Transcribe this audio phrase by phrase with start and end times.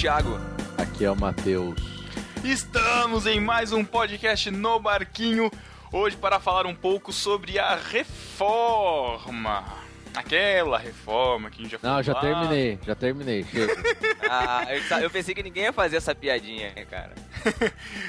[0.00, 0.40] Thiago.
[0.78, 1.78] Aqui é o Matheus.
[2.42, 5.50] Estamos em mais um podcast no Barquinho.
[5.92, 9.62] Hoje para falar um pouco sobre a reforma.
[10.14, 12.20] Aquela reforma que a gente já Não, já lá.
[12.22, 13.44] terminei, já terminei.
[13.44, 13.74] Chega.
[14.32, 17.12] Ah, eu, eu pensei que ninguém ia fazer essa piadinha, cara.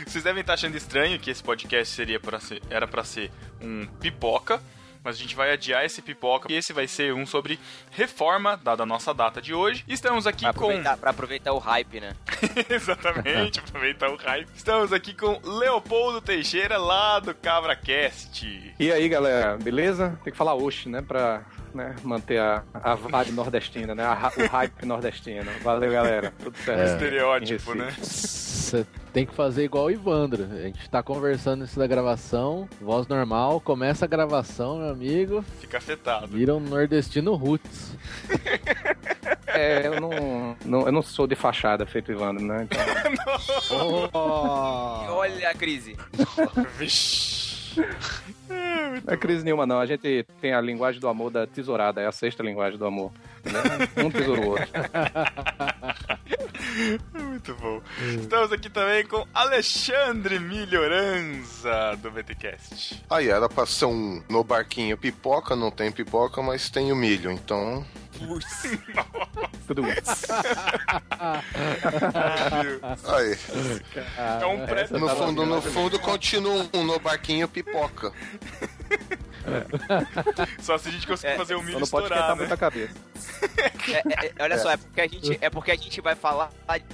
[0.08, 3.30] Vocês devem estar achando estranho que esse podcast seria para ser, era para ser
[3.60, 4.62] um pipoca,
[5.04, 6.52] mas a gente vai adiar esse pipoca.
[6.52, 7.60] E esse vai ser um sobre
[7.92, 9.84] reforma, dada a nossa data de hoje.
[9.88, 12.16] Estamos aqui Pra com aproveitar, pra aproveitar o hype, né?
[12.70, 14.48] Exatamente, aproveitar o hype.
[14.56, 18.74] Estamos aqui com Leopoldo Teixeira, lá do CabraCast.
[18.80, 20.20] E aí, galera, beleza?
[20.24, 21.02] Tem que falar oxe, né?
[21.02, 21.44] Pra
[21.74, 24.04] né, manter a, a vibe nordestina, né?
[24.04, 25.50] a o hype nordestino.
[25.64, 26.34] Valeu, galera.
[26.44, 26.80] Tudo certo.
[26.82, 26.86] É.
[26.94, 27.92] Estereótipo, né?
[28.00, 30.44] Você tem que fazer igual o Ivandro.
[30.52, 35.78] A gente tá conversando isso da gravação, voz normal, começa a gravação, meu amigo, Fica
[35.78, 36.28] afetado.
[36.28, 37.96] vira um nordestino roots.
[39.54, 42.64] É, eu não, não- eu não sou de fachada feito Ivandro, né?
[42.72, 42.80] Então,
[44.14, 45.98] Olha a crise.
[46.78, 47.84] Vixe.
[49.06, 49.80] Não é crise nenhuma, não.
[49.80, 53.12] A gente tem a linguagem do amor da tesourada, é a sexta linguagem do amor.
[53.44, 54.04] Né?
[54.04, 54.68] Um tesouro o outro.
[57.14, 57.82] Muito bom.
[58.20, 63.04] Estamos aqui também com Alexandre Melhoranza, do VTCast.
[63.10, 67.32] Aí era pra ser um no barquinho pipoca, não tem pipoca, mas tem o milho,
[67.32, 67.86] então.
[69.68, 69.84] Tudo
[73.16, 73.38] Aí.
[74.42, 78.12] É um pré No fundo, no fundo continua um no barquinho pipoca.
[80.62, 82.42] Só se a gente conseguir É, fazer o Só milho não pode estourar, esquentar né?
[82.42, 82.94] muito a cabeça.
[83.92, 86.52] É, é, é, olha só, é porque, a gente, é porque a gente vai falar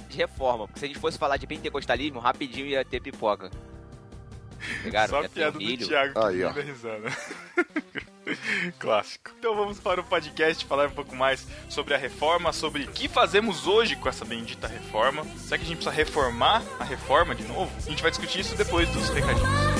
[0.08, 0.66] de reforma.
[0.66, 3.50] Porque se a gente fosse falar de pentecostalismo, rapidinho ia ter pipoca.
[4.82, 5.08] Pegaram?
[5.22, 5.76] Só piada do.
[5.76, 6.50] Thiago Aí, que ó.
[6.50, 7.08] risada.
[8.78, 9.30] Clássico.
[9.38, 13.08] Então vamos para o podcast falar um pouco mais sobre a reforma, sobre o que
[13.08, 15.24] fazemos hoje com essa bendita reforma.
[15.38, 17.70] Será que a gente precisa reformar a reforma de novo?
[17.76, 19.77] A gente vai discutir isso depois dos recadinhos.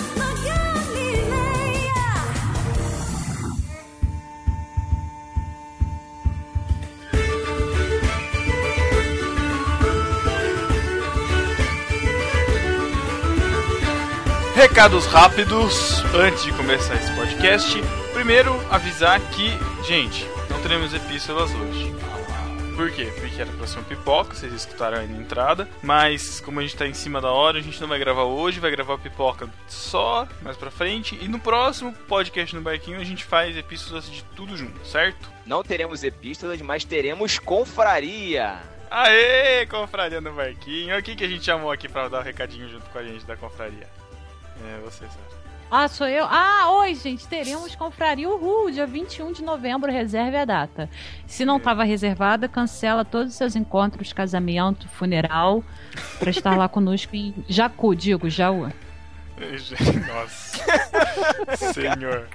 [14.78, 17.82] Recados rápidos antes de começar esse podcast.
[18.12, 19.50] Primeiro, avisar que,
[19.84, 21.92] gente, não teremos epístolas hoje.
[22.76, 23.12] Por quê?
[23.18, 25.68] Porque era pra ser um pipoca, vocês escutaram aí na entrada.
[25.82, 28.60] Mas, como a gente tá em cima da hora, a gente não vai gravar hoje,
[28.60, 31.18] vai gravar pipoca só mais pra frente.
[31.20, 35.28] E no próximo podcast no Barquinho a gente faz epístolas de tudo junto, certo?
[35.44, 38.60] Não teremos epístolas, mas teremos confraria.
[38.88, 40.96] Aê, confraria no Barquinho.
[40.96, 43.26] O que, que a gente chamou aqui pra dar o recadinho junto com a gente
[43.26, 43.98] da confraria?
[44.64, 45.38] É, você, Sara.
[45.70, 46.24] Ah, sou eu?
[46.24, 47.28] Ah, oi, gente.
[47.28, 49.92] Teremos confraria Uhul, dia 21 de novembro.
[49.92, 50.88] Reserve a data.
[51.26, 55.62] Se não estava reservada, cancela todos os seus encontros, casamento, funeral,
[56.18, 58.72] para estar lá conosco em Jacu, digo, Jaú.
[60.08, 60.64] Nossa.
[61.74, 62.26] Senhor.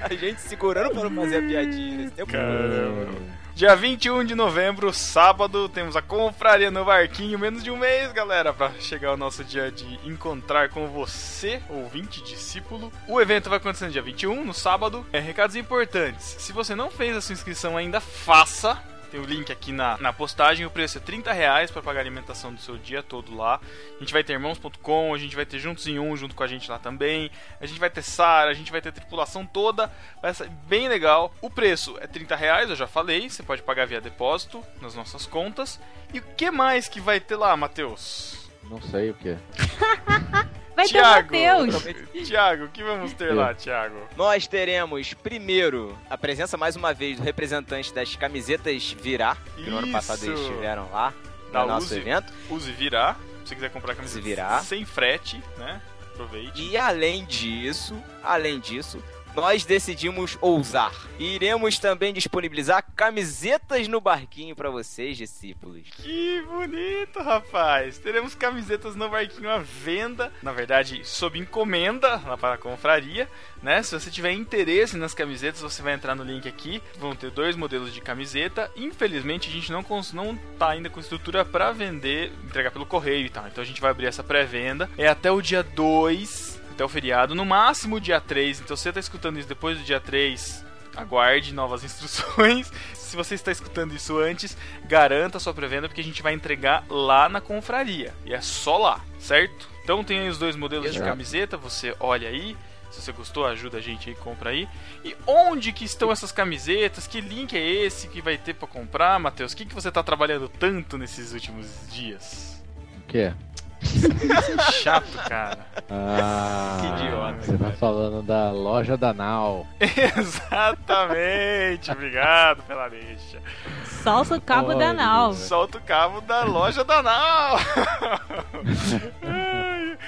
[0.00, 2.30] A gente segurando para não fazer a piadinha nesse tempo.
[2.30, 3.35] Caramba.
[3.56, 7.38] Dia 21 de novembro, sábado, temos a confraria no Barquinho.
[7.38, 12.22] Menos de um mês, galera, pra chegar o nosso dia de encontrar com você, ouvinte,
[12.22, 12.92] discípulo.
[13.08, 15.06] O evento vai acontecer no dia 21, no sábado.
[15.10, 16.36] É, recados importantes.
[16.38, 18.78] Se você não fez a sua inscrição ainda, faça.
[19.16, 20.66] Tem o link aqui na, na postagem.
[20.66, 23.58] O preço é 30 reais para pagar a alimentação do seu dia todo lá.
[23.96, 26.46] A gente vai ter irmãos.com, a gente vai ter Juntos em Um junto com a
[26.46, 27.30] gente lá também.
[27.58, 29.90] A gente vai ter Sara, a gente vai ter tripulação toda.
[30.20, 31.32] Vai ser bem legal.
[31.40, 33.30] O preço é 30 reais, eu já falei.
[33.30, 35.80] Você pode pagar via depósito nas nossas contas.
[36.12, 38.50] E o que mais que vai ter lá, Matheus?
[38.64, 39.34] Não sei o que.
[40.76, 41.30] Vai Thiago.
[41.30, 42.28] ter Matheus.
[42.28, 43.96] Tiago, o que vamos ter lá, Tiago?
[44.16, 49.78] Nós teremos, primeiro, a presença mais uma vez do representante das camisetas Virar, que no
[49.78, 50.26] ano passado Isso.
[50.30, 51.14] eles estiveram lá
[51.50, 51.98] Da no nosso Uzi.
[51.98, 52.32] evento.
[52.50, 53.18] Use virar.
[53.42, 54.62] Se você quiser comprar camiseta Use virar.
[54.64, 55.80] sem frete, né?
[56.12, 56.62] Aproveite.
[56.62, 59.02] E além disso, além disso,
[59.36, 60.92] nós decidimos ousar.
[61.18, 65.82] E iremos também disponibilizar camisetas no barquinho para vocês, discípulos.
[66.02, 67.98] Que bonito, rapaz!
[67.98, 73.28] Teremos camisetas no barquinho à venda, na verdade, sob encomenda para a confraria,
[73.62, 73.82] né?
[73.82, 76.82] Se você tiver interesse nas camisetas, você vai entrar no link aqui.
[76.98, 78.70] Vão ter dois modelos de camiseta.
[78.74, 79.84] Infelizmente, a gente não
[80.14, 83.46] não tá ainda com estrutura para vender, entregar pelo correio e tal.
[83.46, 84.88] Então a gente vai abrir essa pré-venda.
[84.96, 86.45] É até o dia 2,
[86.76, 88.60] até o feriado, no máximo dia 3.
[88.60, 90.64] Então se você tá escutando isso depois do dia 3,
[90.94, 92.70] aguarde novas instruções.
[92.92, 96.84] Se você está escutando isso antes, garanta a sua pré-venda porque a gente vai entregar
[96.88, 98.14] lá na confraria.
[98.26, 99.68] E é só lá, certo?
[99.82, 101.10] Então tem aí os dois modelos de Exato.
[101.10, 102.54] camiseta, você olha aí.
[102.90, 104.68] Se você gostou, ajuda a gente aí, compra aí.
[105.04, 107.06] E onde que estão essas camisetas?
[107.06, 109.52] Que link é esse que vai ter pra comprar, Matheus?
[109.52, 112.62] O que, que você tá trabalhando tanto nesses últimos dias?
[112.98, 113.34] O quê?
[114.82, 115.58] Chato, cara.
[115.90, 119.66] Ah, Que idiota, Você tá falando da loja da Nau.
[119.80, 123.38] Exatamente, obrigado pela deixa.
[123.84, 125.34] Salsa o cabo Olha, da nau.
[125.34, 127.58] Solta o cabo da loja da Nau.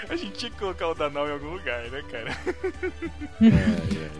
[0.09, 2.31] A gente tinha que colocar o da Nau em algum lugar, né, cara?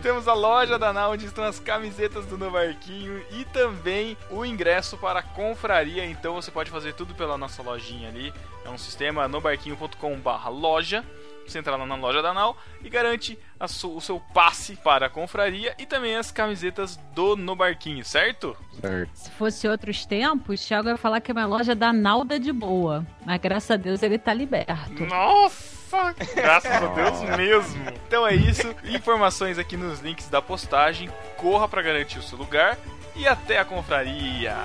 [0.01, 4.97] Temos a loja da Nau, onde estão as camisetas do Novarquinho e também o ingresso
[4.97, 6.05] para a confraria.
[6.05, 8.33] Então você pode fazer tudo pela nossa lojinha ali.
[8.65, 11.05] É um sistema nobarquinho.com/barra loja.
[11.49, 13.37] Você entra lá na loja da Nau e garante
[13.67, 18.55] su- o seu passe para a confraria e também as camisetas do Nobarquinho, certo?
[18.79, 19.09] Certo.
[19.13, 23.05] Se fosse outros tempos, Thiago ia falar que é uma loja da Nalda de boa.
[23.25, 25.05] Mas graças a Deus ele tá liberto.
[25.05, 26.13] Nossa!
[26.35, 27.83] Graças a Deus mesmo.
[28.07, 28.75] Então é isso.
[28.85, 31.09] Informações aqui nos links da postagem.
[31.35, 32.77] Corra para garantir o seu lugar
[33.15, 34.55] e até a confraria.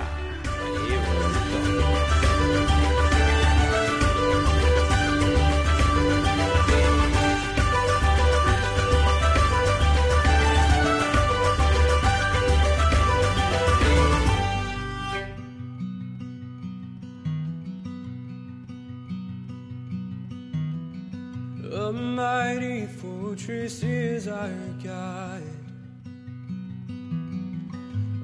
[21.85, 24.49] A mighty fortress is our
[24.83, 25.43] guide,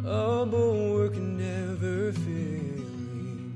[0.04, 3.54] a bulwark never failing.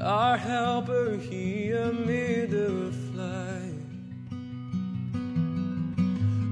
[0.00, 3.74] Our helper here amid the flight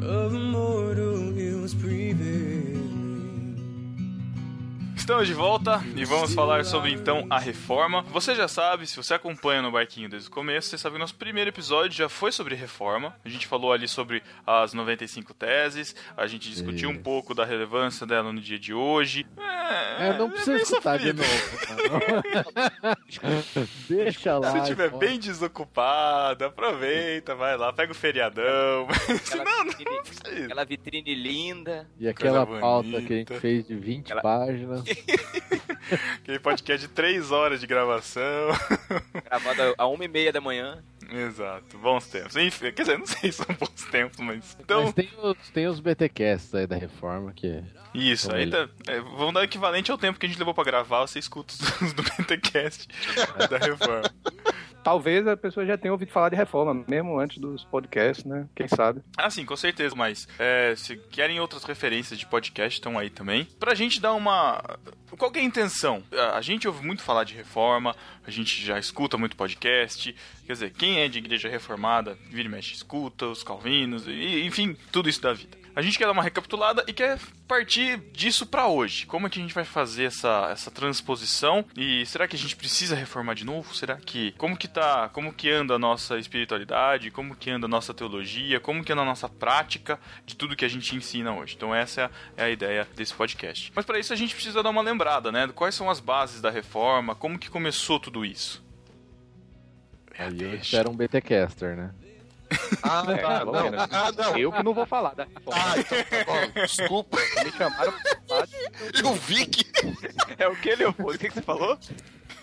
[0.06, 2.83] of mortal ills prevailing.
[5.04, 8.00] Estamos de volta e vamos falar sobre então a reforma.
[8.04, 11.14] Você já sabe, se você acompanha no barquinho desde o começo, você sabe que nosso
[11.14, 13.14] primeiro episódio já foi sobre reforma.
[13.22, 17.02] A gente falou ali sobre as 95 teses, a gente discutiu um Isso.
[17.02, 19.26] pouco da relevância dela no dia de hoje.
[19.36, 21.28] É, É, não precisa bem escutar de novo.
[23.86, 24.52] Deixa lá.
[24.52, 28.88] Se estiver bem desocupado, aproveita, vai lá, pega o feriadão.
[29.26, 30.44] Aquela não, não vitrine, precisa.
[30.46, 31.86] aquela vitrine linda.
[32.00, 33.06] E aquela pauta bonita.
[33.06, 34.93] que a gente fez de 20 Aquela- páginas.
[36.16, 38.22] Aquele podcast de 3 horas de gravação.
[39.24, 40.82] Gravada a uma e meia da manhã.
[41.10, 42.34] Exato, bons tempos.
[42.36, 44.56] Enfim, quer dizer, não sei se são bons tempos, mas.
[44.58, 47.62] Então, Mas tem os, tem os BTcasts aí da reforma que.
[47.94, 48.68] isso, aí tá.
[48.86, 51.54] É, vamos dar o equivalente ao tempo que a gente levou pra gravar, você escuta
[51.82, 52.88] os do Pentecast
[53.50, 54.10] da reforma.
[54.84, 58.46] Talvez a pessoa já tenha ouvido falar de reforma, mesmo antes dos podcasts, né?
[58.54, 59.00] Quem sabe?
[59.16, 63.46] Ah, sim, com certeza, mas é, se querem outras referências de podcast, estão aí também.
[63.58, 64.62] Pra gente dar uma.
[65.16, 66.02] Qual é a intenção?
[66.12, 67.96] A a gente ouve muito falar de reforma,
[68.26, 70.14] a gente já escuta muito podcast.
[70.44, 74.76] Quer dizer, quem é de igreja reformada, vira e mexe, escuta, os calvinos, e, enfim,
[74.92, 75.63] tudo isso da vida.
[75.76, 79.06] A gente quer dar uma recapitulada e quer partir disso pra hoje.
[79.06, 81.64] Como é que a gente vai fazer essa, essa transposição?
[81.76, 83.74] E será que a gente precisa reformar de novo?
[83.74, 87.10] Será que como que tá, como que anda a nossa espiritualidade?
[87.10, 88.60] Como que anda a nossa teologia?
[88.60, 91.54] Como que anda a nossa prática de tudo que a gente ensina hoje?
[91.56, 93.72] Então essa é a, é ideia desse podcast.
[93.74, 95.48] Mas para isso a gente precisa dar uma lembrada, né?
[95.48, 97.16] Quais são as bases da reforma?
[97.16, 98.62] Como que começou tudo isso?
[100.16, 101.90] É, Aí eu espero um BTcaster, né?
[102.82, 103.52] Ah, É, tá, não.
[103.52, 103.88] menos.
[103.90, 104.36] Ah, não.
[104.36, 105.60] Eu que não vou falar da reforma.
[105.64, 106.60] Ah, então tá bom.
[106.62, 107.16] Desculpa.
[107.44, 107.94] Me chamaram
[109.02, 109.64] Eu vi que.
[110.38, 111.12] É o que, Leopoldo?
[111.14, 111.78] O que, que você falou?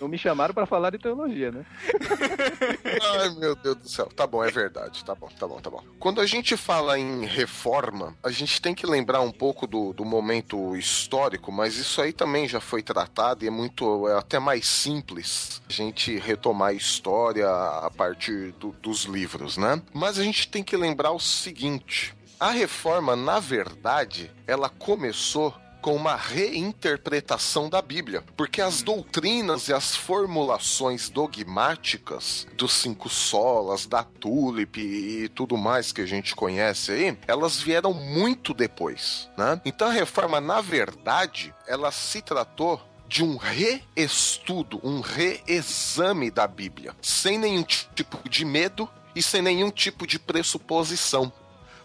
[0.02, 1.64] Não me chamaram pra falar de teologia, né?
[3.20, 4.06] Ai, meu Deus do céu.
[4.06, 5.04] Tá bom, é verdade.
[5.04, 5.82] Tá bom, tá bom, tá bom.
[6.00, 10.04] Quando a gente fala em reforma, a gente tem que lembrar um pouco do, do
[10.04, 14.08] momento histórico, mas isso aí também já foi tratado e é muito.
[14.08, 19.80] É até mais simples a gente retomar a história a partir do- dos livros, né?
[19.94, 22.12] Mas a gente tem que lembrar o seguinte.
[22.40, 29.72] A reforma, na verdade, ela começou com uma reinterpretação da Bíblia, porque as doutrinas e
[29.72, 36.92] as formulações dogmáticas dos cinco solas, da tulip e tudo mais que a gente conhece
[36.92, 39.60] aí, elas vieram muito depois, né?
[39.64, 46.94] Então a reforma, na verdade, ela se tratou de um reestudo, um reexame da Bíblia,
[47.02, 51.32] sem nenhum tipo de medo e sem nenhum tipo de pressuposição.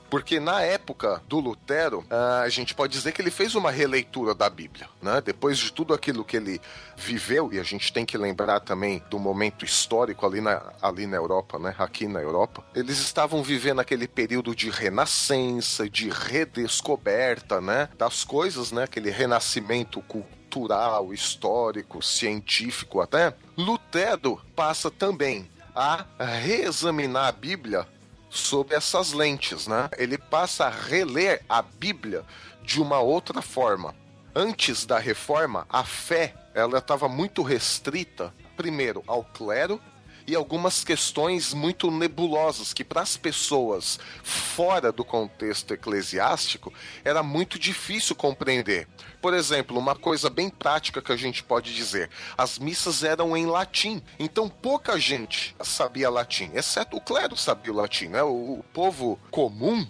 [0.09, 4.33] Porque na época do Lutero, ah, a gente pode dizer que ele fez uma releitura
[4.33, 5.21] da Bíblia, né?
[5.23, 6.61] Depois de tudo aquilo que ele
[6.95, 11.17] viveu, e a gente tem que lembrar também do momento histórico ali na, ali na
[11.17, 11.75] Europa, né?
[11.77, 17.89] Aqui na Europa, eles estavam vivendo aquele período de renascença, de redescoberta, né?
[17.97, 18.83] Das coisas, né?
[18.83, 27.85] Aquele renascimento cultural cultural, histórico, científico até, Lutero passa também a reexaminar a Bíblia
[28.29, 29.89] sob essas lentes, né?
[29.98, 32.24] Ele passa a reler a Bíblia
[32.63, 33.96] de uma outra forma.
[34.36, 39.81] Antes da reforma, a fé ela estava muito restrita, primeiro ao clero
[40.27, 47.57] e algumas questões muito nebulosas que para as pessoas fora do contexto eclesiástico era muito
[47.57, 48.88] difícil compreender.
[49.22, 53.46] Por exemplo, uma coisa bem prática que a gente pode dizer: as missas eram em
[53.46, 58.22] latim, então pouca gente sabia latim, exceto o clero sabia o latim, né?
[58.22, 59.88] O, o povo comum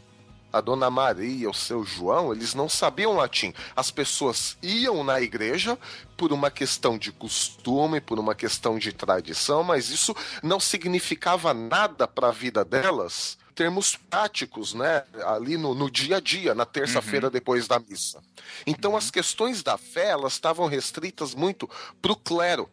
[0.58, 3.54] a Dona Maria, o seu João, eles não sabiam latim.
[3.76, 5.78] As pessoas iam na igreja
[6.16, 12.08] por uma questão de costume, por uma questão de tradição, mas isso não significava nada
[12.08, 15.04] para a vida delas termos práticos, né?
[15.26, 18.22] Ali no, no dia a dia, na terça-feira depois da missa.
[18.68, 21.68] Então as questões da fé, elas estavam restritas muito
[22.00, 22.70] para o clero.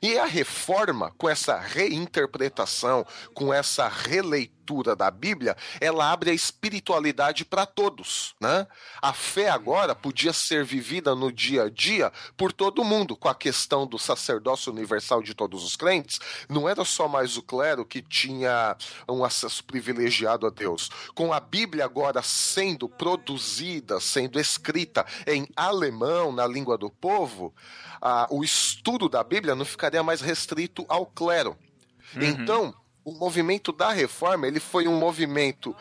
[0.00, 4.61] E a reforma, com essa reinterpretação, com essa releitura
[4.96, 8.66] da Bíblia, ela abre a espiritualidade para todos, né?
[9.00, 13.34] A fé agora podia ser vivida no dia a dia por todo mundo, com a
[13.34, 18.00] questão do sacerdócio universal de todos os crentes, não era só mais o clero que
[18.00, 18.76] tinha
[19.08, 20.88] um acesso privilegiado a Deus.
[21.14, 27.54] Com a Bíblia agora sendo produzida, sendo escrita em alemão, na língua do povo,
[28.00, 31.56] ah, o estudo da Bíblia não ficaria mais restrito ao clero.
[32.14, 35.74] Então, o movimento da reforma ele foi um movimento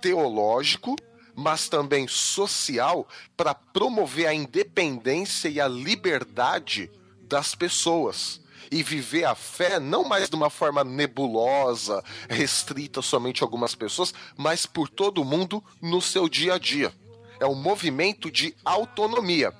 [0.00, 0.96] teológico,
[1.34, 3.06] mas também social
[3.36, 6.90] para promover a independência e a liberdade
[7.22, 13.46] das pessoas e viver a fé não mais de uma forma nebulosa, restrita somente a
[13.46, 16.92] algumas pessoas, mas por todo mundo no seu dia a dia.
[17.40, 19.54] É um movimento de autonomia.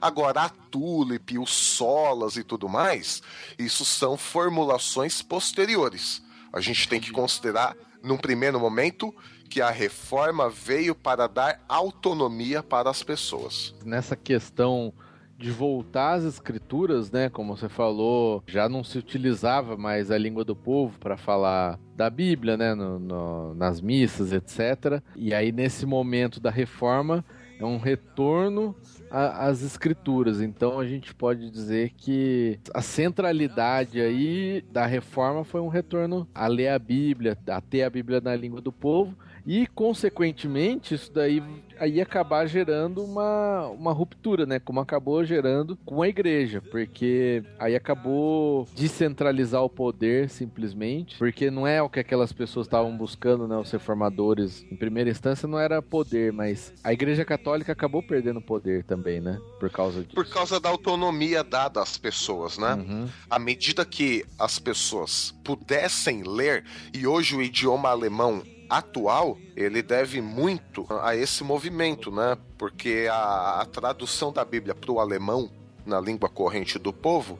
[0.00, 3.22] Agora, a Tulip, os Solas e tudo mais,
[3.58, 6.22] isso são formulações posteriores.
[6.52, 9.14] A gente tem que considerar, num primeiro momento,
[9.48, 13.74] que a reforma veio para dar autonomia para as pessoas.
[13.84, 14.92] nessa questão
[15.36, 17.30] de voltar às escrituras, né?
[17.30, 22.10] Como você falou, já não se utilizava mais a língua do povo para falar da
[22.10, 22.74] Bíblia, né?
[22.74, 25.02] no- no- nas missas, etc.
[25.16, 27.24] E aí, nesse momento da reforma,
[27.60, 28.74] é um retorno
[29.10, 30.40] às escrituras.
[30.40, 36.46] Então, a gente pode dizer que a centralidade aí da reforma foi um retorno a
[36.46, 39.14] ler a Bíblia, a ter a Bíblia na língua do povo.
[39.50, 41.42] E, consequentemente, isso daí
[41.76, 44.60] aí acabar gerando uma, uma ruptura, né?
[44.60, 51.66] Como acabou gerando com a igreja, porque aí acabou descentralizar o poder simplesmente, porque não
[51.66, 53.56] é o que aquelas pessoas estavam buscando, né?
[53.56, 58.84] Os reformadores, em primeira instância, não era poder, mas a igreja católica acabou perdendo poder
[58.84, 59.40] também, né?
[59.58, 60.14] Por causa disso.
[60.14, 62.74] Por causa da autonomia dada às pessoas, né?
[62.74, 63.08] Uhum.
[63.28, 66.62] À medida que as pessoas pudessem ler,
[66.94, 72.38] e hoje o idioma alemão atual, ele deve muito a esse movimento, né?
[72.56, 75.50] Porque a, a tradução da Bíblia para o alemão,
[75.84, 77.38] na língua corrente do povo,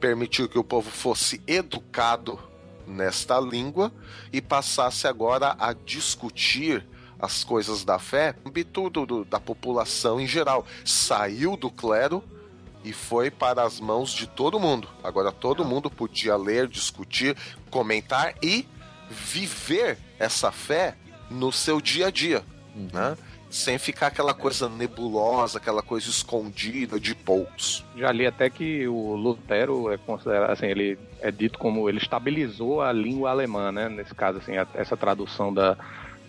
[0.00, 2.38] permitiu que o povo fosse educado
[2.86, 3.92] nesta língua
[4.32, 6.86] e passasse agora a discutir
[7.18, 10.64] as coisas da fé no âmbito do- do- da população em geral.
[10.84, 12.22] Saiu do clero
[12.84, 14.88] e foi para as mãos de todo mundo.
[15.02, 17.36] Agora todo mundo podia ler, discutir,
[17.70, 18.66] comentar e
[19.10, 20.94] viver essa fé
[21.30, 22.42] no seu dia a dia,
[22.92, 23.16] né?
[23.50, 27.82] Sem ficar aquela coisa nebulosa, aquela coisa escondida de poucos.
[27.96, 32.82] Já li até que o Lutero é considerado, assim, ele é dito como ele estabilizou
[32.82, 33.88] a língua alemã, né?
[33.88, 35.78] Nesse caso, assim, a- essa tradução da,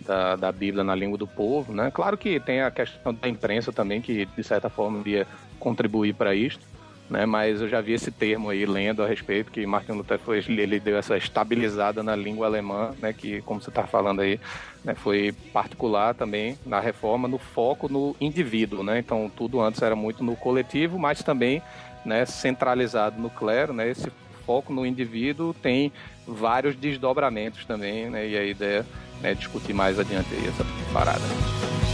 [0.00, 1.90] da, da Bíblia na língua do povo, né?
[1.92, 5.26] Claro que tem a questão da imprensa também, que de certa forma iria
[5.58, 6.64] contribuir para isto,
[7.10, 7.26] né?
[7.26, 10.78] Mas eu já vi esse termo aí lendo a respeito que Martin Lutero foi, ele
[10.78, 13.12] deu essa estabilizada na língua alemã, né?
[13.12, 14.38] Que como você está falando aí,
[14.84, 14.94] né?
[14.94, 19.00] Foi particular também na reforma no foco no indivíduo, né?
[19.00, 21.60] Então tudo antes era muito no coletivo, mas também,
[22.04, 22.24] né?
[22.24, 23.90] Centralizado no clero, né?
[23.90, 24.10] Esse
[24.46, 25.92] foco no indivíduo tem
[26.26, 28.28] vários desdobramentos também, né?
[28.28, 28.86] E a ideia
[29.22, 31.89] é discutir mais adiante essa parada.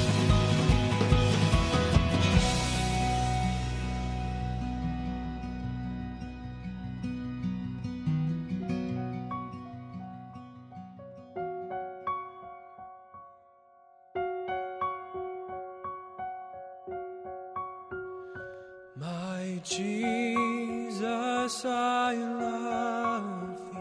[19.76, 23.78] Jesus, I love thee.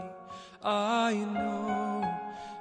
[0.62, 2.02] I know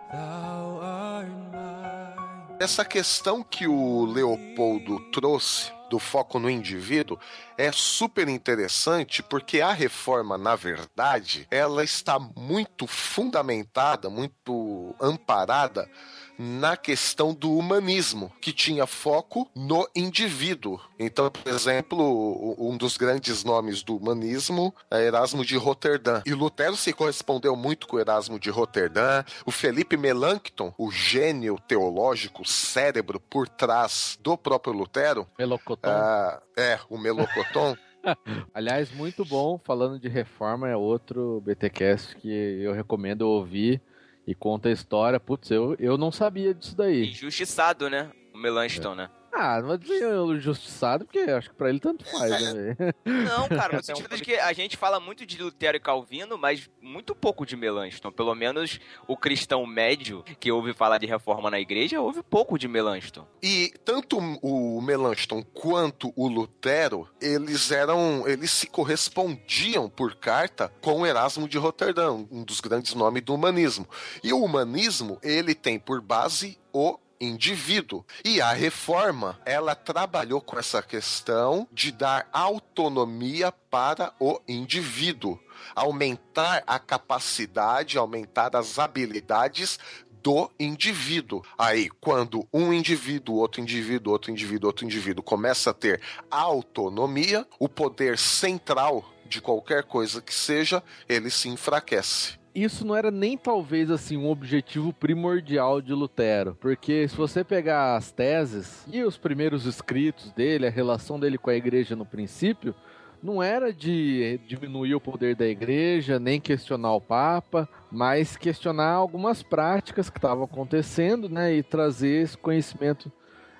[0.10, 2.58] thou art mine.
[2.62, 7.20] Essa questão que o Leopoldo trouxe do foco no indivíduo
[7.58, 15.90] é super interessante porque a reforma, na verdade, ela está muito fundamentada, muito amparada
[16.38, 20.80] na questão do humanismo, que tinha foco no indivíduo.
[20.98, 26.22] Então, por exemplo, um dos grandes nomes do humanismo é Erasmo de Roterdã.
[26.26, 29.24] E Lutero se correspondeu muito com Erasmo de Roterdã.
[29.46, 35.28] O Felipe Melanchthon, o gênio teológico, o cérebro por trás do próprio Lutero.
[35.38, 35.90] Melocoton.
[35.90, 37.76] ah, é, o Melocoton.
[38.54, 39.60] Aliás, muito bom.
[39.64, 43.82] Falando de reforma, é outro BTcast que eu recomendo ouvir
[44.28, 45.20] e conta a história.
[45.20, 47.10] Putz, eu, eu não sabia disso daí.
[47.10, 48.12] Injustiçado, né?
[48.34, 49.10] O Melanchthon, né?
[49.38, 52.78] Ah, não vou dizer eu justiçado, porque acho que pra ele tanto faz, né?
[53.06, 56.70] Não, cara, no sentido de que a gente fala muito de Lutero e Calvino, mas
[56.82, 58.12] muito pouco de Melanchthon.
[58.12, 62.68] Pelo menos o cristão médio que ouve falar de reforma na igreja, ouve pouco de
[62.68, 63.28] Melanchthon.
[63.44, 71.06] E tanto o Melanchthon quanto o Lutero, eles eram, eles se correspondiam por carta com
[71.06, 73.86] Erasmo de Roterdã, um dos grandes nomes do humanismo.
[74.24, 78.06] E o humanismo, ele tem por base o indivíduo.
[78.24, 85.40] E a reforma, ela trabalhou com essa questão de dar autonomia para o indivíduo,
[85.76, 89.80] aumentar a capacidade, aumentar as habilidades
[90.22, 91.44] do indivíduo.
[91.58, 97.70] Aí, quando um indivíduo, outro indivíduo, outro indivíduo, outro indivíduo começa a ter autonomia, o
[97.70, 103.92] poder central de qualquer coisa que seja, ele se enfraquece isso não era nem talvez
[103.92, 109.66] assim um objetivo primordial de Lutero, porque se você pegar as teses e os primeiros
[109.66, 112.74] escritos dele, a relação dele com a igreja no princípio,
[113.22, 119.44] não era de diminuir o poder da igreja, nem questionar o Papa, mas questionar algumas
[119.44, 123.12] práticas que estavam acontecendo, né, e trazer esse conhecimento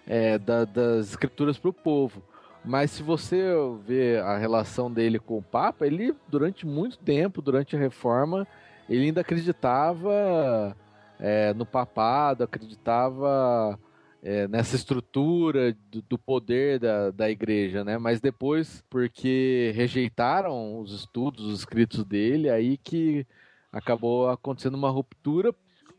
[0.08, 2.24] é, da, das escrituras para o povo.
[2.64, 3.54] Mas se você
[3.86, 8.48] ver a relação dele com o Papa, ele durante muito tempo, durante a Reforma,
[8.90, 10.76] ele ainda acreditava
[11.20, 13.80] é, no papado, acreditava
[14.22, 17.98] é, nessa estrutura do, do, poder da, da igreja, né?
[17.98, 23.26] Mas depois, porque rejeitaram os estudos, os escritos dele, aí que
[23.72, 25.54] acabou acontecendo uma ruptura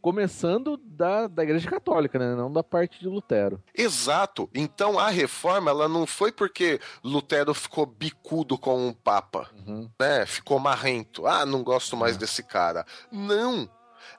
[0.07, 2.37] começando da, da Igreja Católica, né?
[2.37, 3.61] Não da parte de Lutero.
[3.75, 4.49] Exato.
[4.55, 9.91] Então a reforma ela não foi porque Lutero ficou bicudo com o Papa, uhum.
[9.99, 10.25] né?
[10.25, 11.27] Ficou marrento.
[11.27, 12.19] Ah, não gosto mais é.
[12.21, 12.87] desse cara.
[13.11, 13.69] Não.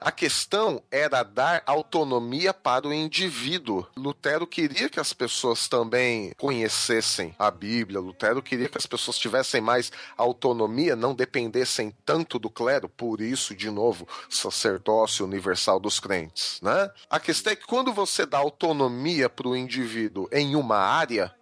[0.00, 3.86] A questão era dar autonomia para o indivíduo.
[3.96, 8.00] Lutero queria que as pessoas também conhecessem a Bíblia.
[8.00, 12.88] Lutero queria que as pessoas tivessem mais autonomia, não dependessem tanto do clero.
[12.88, 16.90] Por isso, de novo, sacerdócio universal dos crentes, né?
[17.10, 21.34] A questão é que quando você dá autonomia para o indivíduo em uma área,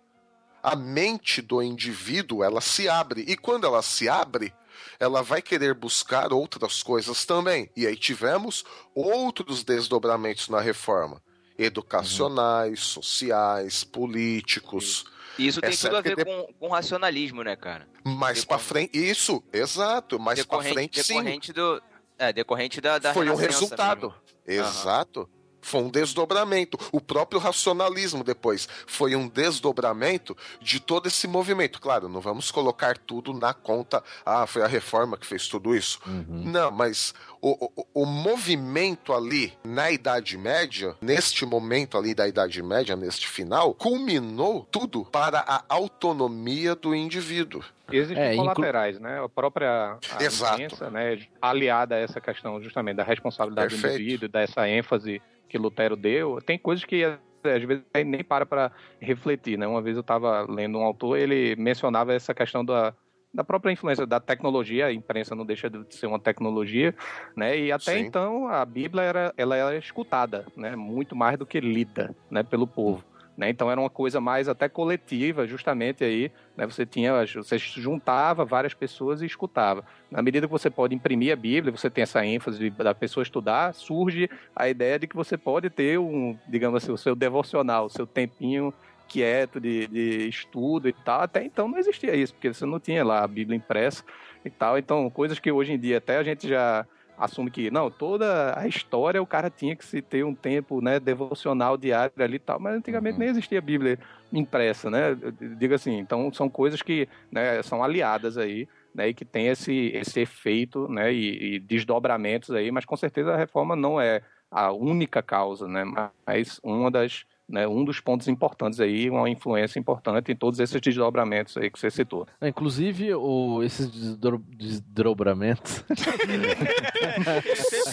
[0.63, 4.53] a mente do indivíduo ela se abre e quando ela se abre
[4.99, 7.71] ela vai querer buscar outras coisas também.
[7.77, 11.23] E aí tivemos outros desdobramentos na reforma:
[11.59, 13.03] educacionais, uhum.
[13.03, 15.05] sociais, políticos.
[15.39, 16.25] E isso tem tudo a ver de...
[16.25, 17.87] com, com racionalismo, né, cara?
[18.05, 21.53] Mais para frente, isso, exato, mais para frente decorrente sim.
[21.53, 21.83] Do,
[22.19, 24.15] é, decorrente da, da Foi um resultado.
[24.47, 24.65] Mesmo.
[24.65, 25.21] Exato.
[25.21, 25.36] Uhum.
[25.67, 26.79] Foi um desdobramento.
[26.93, 31.81] O próprio racionalismo depois foi um desdobramento de todo esse movimento.
[31.81, 34.01] Claro, não vamos colocar tudo na conta.
[34.25, 35.99] Ah, foi a reforma que fez tudo isso.
[36.07, 36.45] Uhum.
[36.45, 42.63] Não, mas o, o, o, movimento ali na Idade Média, neste momento ali da Idade
[42.63, 47.65] Média, neste final, culminou tudo para a autonomia do indivíduo.
[47.91, 49.09] Existem é, colaterais, inclu...
[49.09, 49.21] né?
[49.21, 50.91] A própria a Exato.
[50.91, 53.97] né, aliada a essa questão justamente da responsabilidade Perfeito.
[53.97, 58.73] do indivíduo, dessa ênfase que Lutero deu, tem coisas que às vezes nem para para
[59.01, 59.67] refletir, né?
[59.67, 62.93] Uma vez eu estava lendo um autor, ele mencionava essa questão da,
[63.33, 66.95] da própria influência da tecnologia, a imprensa não deixa de ser uma tecnologia,
[67.37, 67.59] né?
[67.59, 68.01] E até Sim.
[68.01, 70.75] então a Bíblia era, ela era escutada, né?
[70.75, 72.43] Muito mais do que lida, né?
[72.43, 73.05] Pelo povo.
[73.37, 73.51] Né?
[73.51, 76.65] Então era uma coisa mais até coletiva, justamente aí, né?
[76.65, 79.85] Você tinha, você juntava várias pessoas e escutava.
[80.11, 83.75] Na medida que você pode imprimir a Bíblia, você tem essa ênfase da pessoa estudar,
[83.75, 87.91] surge a ideia de que você pode ter um, digamos assim, o seu devocional, o
[87.91, 88.73] seu tempinho
[89.07, 91.21] quieto de, de estudo e tal.
[91.21, 94.03] Até então não existia isso, porque você não tinha lá a Bíblia impressa
[94.45, 94.79] e tal.
[94.79, 98.67] Então, coisas que hoje em dia até a gente já assume que não, toda a
[98.67, 102.61] história o cara tinha que se ter um tempo, né, devocional diário ali e tal,
[102.61, 103.21] mas antigamente uhum.
[103.21, 103.99] nem existia Bíblia
[104.33, 105.17] impressa, né?
[105.59, 109.93] Diga assim, então são coisas que, né, são aliadas aí, né, e que tem esse
[109.95, 114.73] esse efeito, né, e, e desdobramentos aí, mas com certeza a reforma não é a
[114.73, 115.85] única causa, né,
[116.27, 120.81] mas uma das né, um dos pontos importantes aí, uma influência importante em todos esses
[120.81, 122.27] desdobramentos aí que você citou.
[122.41, 125.85] Ah, Inclusive, o, esses desdro- desdobramentos.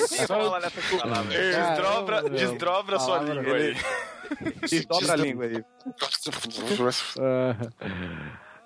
[0.08, 1.30] Sempre fala nessa palavra.
[1.38, 3.76] Desdobra, Caramba, desdobra sua língua aí.
[4.70, 5.64] Desdobra a língua aí.
[7.20, 7.56] Ah,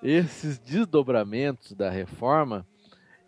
[0.01, 2.65] esses desdobramentos da reforma,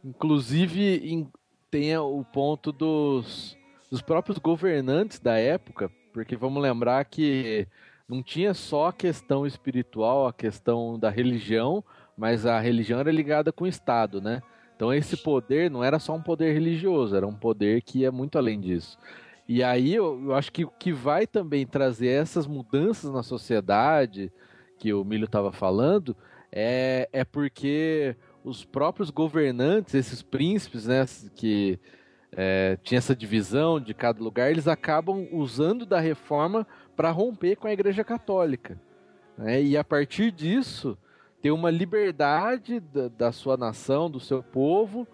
[0.03, 1.29] inclusive em-
[1.69, 3.57] tem o ponto dos,
[3.91, 7.67] dos próprios governantes da época, porque vamos lembrar que
[8.07, 11.83] não tinha só a questão espiritual, a questão da religião,
[12.17, 14.41] mas a religião era ligada com o Estado, né?
[14.75, 18.37] Então esse poder não era só um poder religioso, era um poder que ia muito
[18.37, 18.97] além disso.
[19.47, 24.31] E aí eu, eu acho que o que vai também trazer essas mudanças na sociedade,
[24.77, 26.15] que o Milho estava falando,
[26.51, 31.79] é, é porque os próprios governantes, esses príncipes, né, que
[32.31, 36.65] é, tinha essa divisão de cada lugar, eles acabam usando da reforma
[36.95, 38.79] para romper com a Igreja Católica.
[39.37, 39.61] né?
[39.61, 40.97] E a partir disso,
[41.41, 45.07] ter uma liberdade da, da sua nação, do seu povo,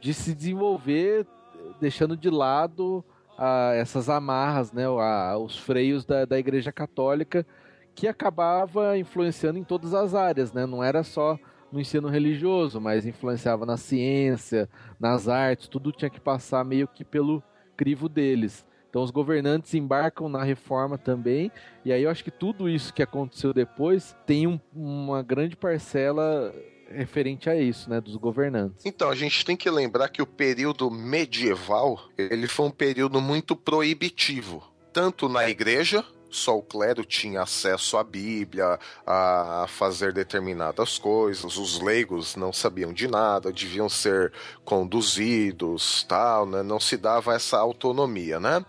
[0.00, 1.26] de se desenvolver,
[1.80, 3.04] deixando de lado
[3.76, 7.46] essas amarras, né, os freios da, da Igreja Católica,
[7.94, 10.66] que acabava influenciando em todas as áreas, né?
[10.66, 11.38] Não era só
[11.70, 17.04] no ensino religioso, mas influenciava na ciência, nas artes, tudo tinha que passar meio que
[17.04, 17.42] pelo
[17.76, 18.66] crivo deles.
[18.88, 21.52] Então os governantes embarcam na reforma também,
[21.84, 26.54] e aí eu acho que tudo isso que aconteceu depois tem um- uma grande parcela
[26.90, 28.86] referente a isso, né, dos governantes.
[28.86, 33.54] Então, a gente tem que lembrar que o período medieval, ele foi um período muito
[33.54, 41.56] proibitivo, tanto na igreja, só o clero tinha acesso à Bíblia, a fazer determinadas coisas,
[41.56, 44.32] os leigos não sabiam de nada, deviam ser
[44.64, 46.62] conduzidos, tal, né?
[46.62, 48.64] Não se dava essa autonomia, né?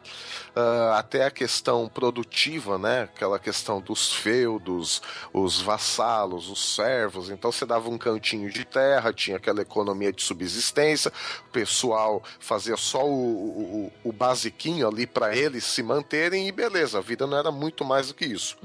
[0.55, 3.03] Ah, até a questão produtiva, né?
[3.03, 5.01] Aquela questão dos feudos,
[5.33, 7.29] os vassalos, os servos.
[7.29, 11.11] Então você dava um cantinho de terra, tinha aquela economia de subsistência,
[11.47, 16.97] o pessoal fazia só o, o, o basiquinho ali para eles se manterem e beleza,
[16.97, 18.57] a vida não era muito mais do que isso.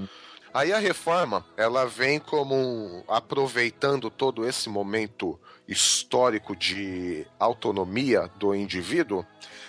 [0.53, 8.55] Aí a reforma, ela vem como um, aproveitando todo esse momento histórico de autonomia do
[8.55, 9.27] indivíduo,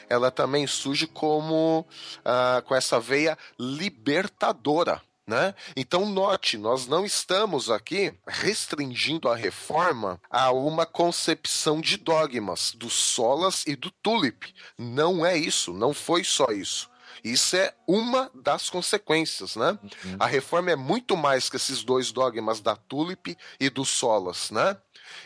[0.08, 1.84] ela também surge como
[2.24, 5.02] ah, com essa veia libertadora.
[5.28, 5.56] Né?
[5.76, 12.92] Então, note, nós não estamos aqui restringindo a reforma a uma concepção de dogmas do
[12.92, 14.54] Solas e do Tulip.
[14.78, 16.88] Não é isso, não foi só isso.
[17.26, 19.80] Isso é uma das consequências, né?
[20.20, 24.78] A reforma é muito mais que esses dois dogmas da Tulip e do Solas, né?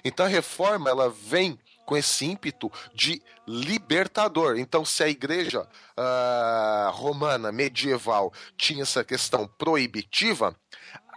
[0.03, 4.57] Então a reforma ela vem com esse ímpeto de libertador.
[4.57, 10.55] Então, se a igreja ah, romana medieval tinha essa questão proibitiva,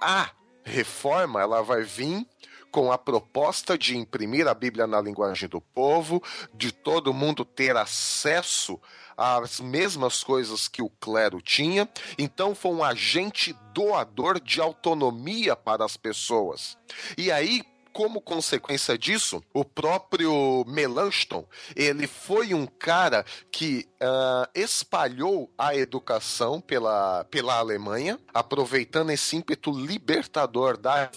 [0.01, 0.31] a
[0.65, 2.27] reforma ela vai vir
[2.73, 6.23] com a proposta de imprimir a Bíblia na linguagem do povo,
[6.55, 8.81] de todo mundo ter acesso
[9.17, 11.89] às mesmas coisas que o clero tinha.
[12.19, 16.77] Então foi um agente doador de autonomia para as pessoas.
[17.17, 21.47] E aí, como consequência disso, o próprio Melanchthon,
[21.77, 29.71] ele foi um cara que ah, espalhou a educação pela, pela Alemanha, aproveitando esse ímpeto
[29.71, 31.11] libertador da.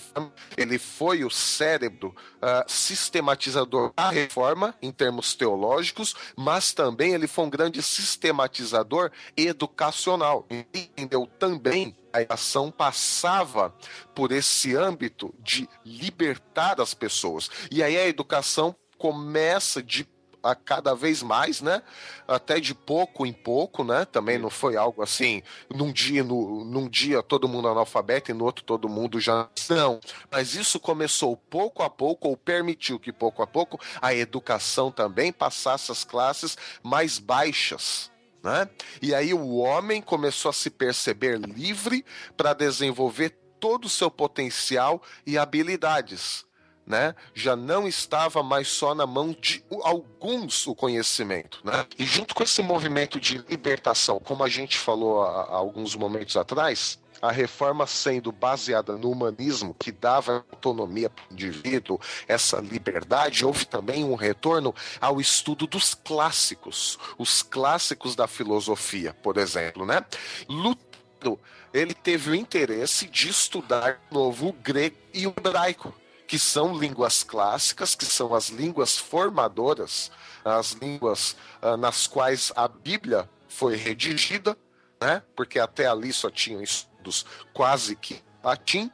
[0.58, 2.16] Ele foi o cérebro
[2.48, 10.46] ah, sistematizador da reforma, em termos teológicos, mas também ele foi um grande sistematizador educacional.
[10.72, 13.74] Entendeu também a educação passava
[14.14, 17.50] por esse âmbito de libertar as pessoas.
[17.72, 20.08] E aí a educação começa de
[20.46, 21.82] a cada vez mais, né?
[22.28, 24.06] Até de pouco em pouco, né?
[24.06, 25.42] Também não foi algo assim,
[25.74, 30.00] num dia, no, num dia todo mundo analfabeto e no outro todo mundo já não.
[30.32, 35.34] Mas isso começou pouco a pouco, ou permitiu que pouco a pouco a educação também
[35.34, 38.12] passasse às classes mais baixas.
[38.44, 38.70] Né?
[39.02, 42.06] E aí o homem começou a se perceber livre
[42.38, 46.46] para desenvolver todo o seu potencial e habilidades.
[46.86, 47.16] Né?
[47.34, 51.60] Já não estava mais só na mão de alguns o conhecimento.
[51.64, 51.86] Né?
[51.98, 56.38] E junto com esse movimento de libertação, como a gente falou há, há alguns momentos
[56.38, 63.46] atrás, a reforma sendo baseada no humanismo, que dava autonomia para o indivíduo, essa liberdade,
[63.46, 70.06] houve também um retorno ao estudo dos clássicos, os clássicos da filosofia, por exemplo, né?
[70.48, 71.40] Lutero,
[71.74, 75.94] ele teve o interesse de estudar de novo o grego e o hebraico,
[76.28, 80.12] que são línguas clássicas, que são as línguas formadoras,
[80.44, 84.58] as línguas ah, nas quais a Bíblia foi redigida,
[85.02, 85.22] né?
[85.36, 86.64] Porque até ali só tinham
[87.06, 88.92] todos quase que latim.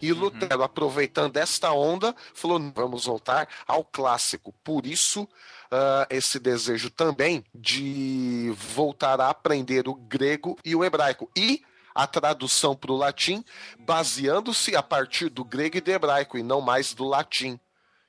[0.00, 4.52] E Lutero, aproveitando esta onda, falou: vamos voltar ao clássico.
[4.64, 5.28] Por isso,
[5.70, 11.30] ah, esse desejo também de voltar a aprender o grego e o hebraico.
[11.36, 11.62] E
[11.94, 13.44] a tradução para o latim,
[13.80, 17.58] baseando-se a partir do grego e do hebraico, e não mais do latim.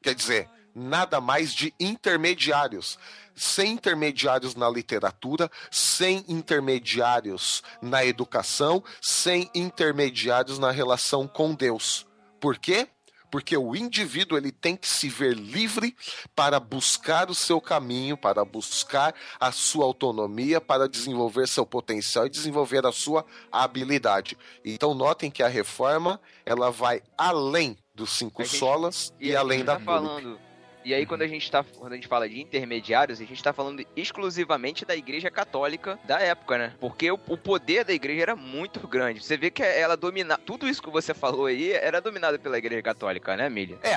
[0.01, 2.97] Quer dizer, nada mais de intermediários.
[3.35, 12.05] Sem intermediários na literatura, sem intermediários na educação, sem intermediários na relação com Deus.
[12.39, 12.87] Por quê?
[13.33, 15.95] Porque o indivíduo ele tem que se ver livre
[16.35, 22.29] para buscar o seu caminho, para buscar a sua autonomia, para desenvolver seu potencial e
[22.29, 24.37] desenvolver a sua habilidade.
[24.63, 29.57] Então notem que a reforma ela vai além dos cinco gente- solas e, a além
[29.57, 30.39] gente da tá falando.
[30.85, 31.63] E aí, quando a gente tá.
[31.77, 36.19] Quando a gente fala de intermediários, a gente tá falando exclusivamente da igreja católica da
[36.19, 36.73] época, né?
[36.79, 39.23] Porque o, o poder da igreja era muito grande.
[39.23, 40.37] Você vê que ela domina.
[40.37, 43.77] Tudo isso que você falou aí era dominado pela igreja católica, né, Milha?
[43.81, 43.93] É,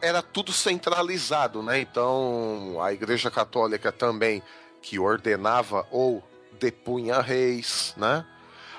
[0.00, 1.80] era tudo centralizado, né?
[1.80, 4.42] Então, a Igreja Católica também
[4.80, 6.22] que ordenava ou
[6.58, 8.24] depunha reis, né?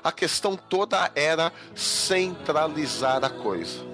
[0.03, 3.90] A questão toda era centralizar a coisa.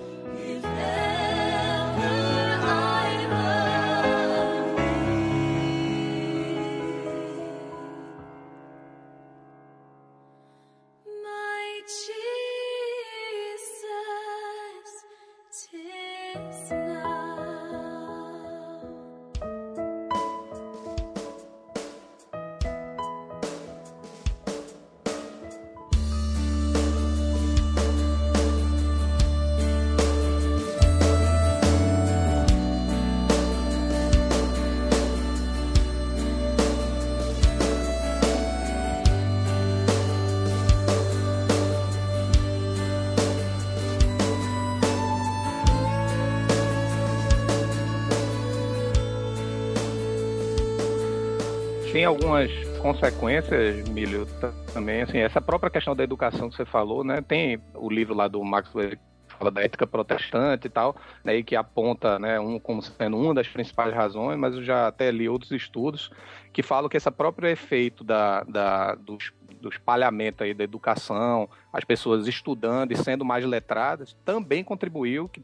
[52.07, 54.25] Algumas consequências, Milho,
[54.73, 58.27] também, assim, essa própria questão da educação que você falou, né, tem o livro lá
[58.27, 62.39] do Max Weber que fala da ética protestante e tal, né, e que aponta, né,
[62.39, 66.09] um como sendo uma das principais razões, mas eu já até li outros estudos
[66.53, 69.17] que falam que esse próprio efeito da, da, do,
[69.61, 75.41] do espalhamento aí da educação, as pessoas estudando e sendo mais letradas, também contribuiu que,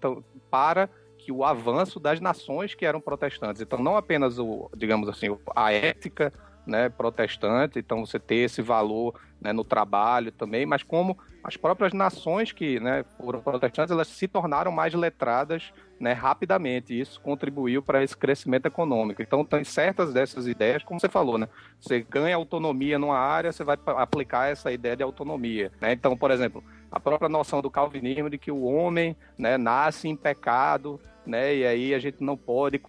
[0.50, 3.62] para que o avanço das nações que eram protestantes.
[3.62, 6.34] Então, não apenas o, digamos assim, a ética
[6.66, 11.92] né, protestante, então você ter esse valor né, no trabalho também, mas como as próprias
[11.92, 17.82] nações que né, foram protestantes, elas se tornaram mais letradas né, rapidamente, e isso contribuiu
[17.82, 19.22] para esse crescimento econômico.
[19.22, 21.50] Então, tem certas dessas ideias, como você falou, né,
[21.80, 25.72] você ganha autonomia numa área, você vai aplicar essa ideia de autonomia.
[25.82, 25.92] né?
[25.92, 30.16] Então, por exemplo, a própria noção do calvinismo de que o homem né, nasce em
[30.16, 32.80] pecado, né, e aí a gente não pode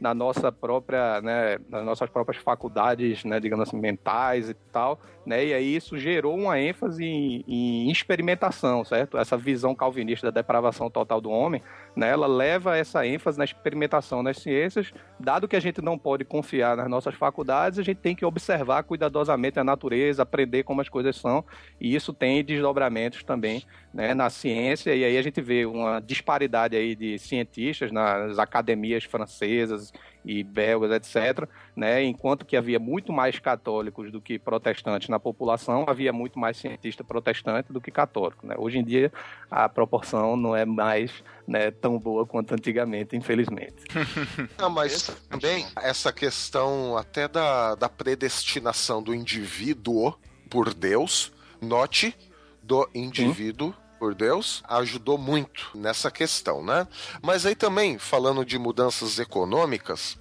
[0.00, 5.46] na nossa própria, né, nas nossas próprias faculdades, né, digamos assim, mentais e tal, né,
[5.46, 9.18] e aí isso gerou uma ênfase em, em experimentação, certo?
[9.18, 11.62] Essa visão calvinista da depravação total do homem,
[11.98, 16.24] né, ela leva essa ênfase na experimentação nas ciências, dado que a gente não pode
[16.24, 20.88] confiar nas nossas faculdades, a gente tem que observar cuidadosamente a natureza, aprender como as
[20.88, 21.44] coisas são,
[21.80, 26.76] e isso tem desdobramentos também, né, na ciência, e aí a gente vê uma disparidade
[26.76, 29.92] aí de cientistas nas academias francesas
[30.24, 35.84] e belgas, etc., né, enquanto que havia muito mais católicos do que protestantes na população,
[35.88, 38.46] havia muito mais cientista protestante do que católico.
[38.46, 38.54] Né?
[38.58, 39.12] Hoje em dia,
[39.50, 41.12] a proporção não é mais
[41.46, 43.76] né, tão boa quanto antigamente, infelizmente.
[44.58, 50.14] Não, mas também essa questão até da, da predestinação do indivíduo
[50.50, 52.14] por Deus, note,
[52.62, 56.86] do indivíduo por Deus, ajudou muito nessa questão, né?
[57.22, 60.18] Mas aí também, falando de mudanças econômicas,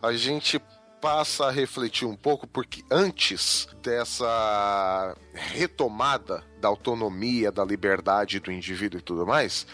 [0.00, 0.60] a gente
[1.00, 8.98] passa a refletir um pouco, porque antes dessa retomada da autonomia, da liberdade do indivíduo
[8.98, 9.66] e tudo mais,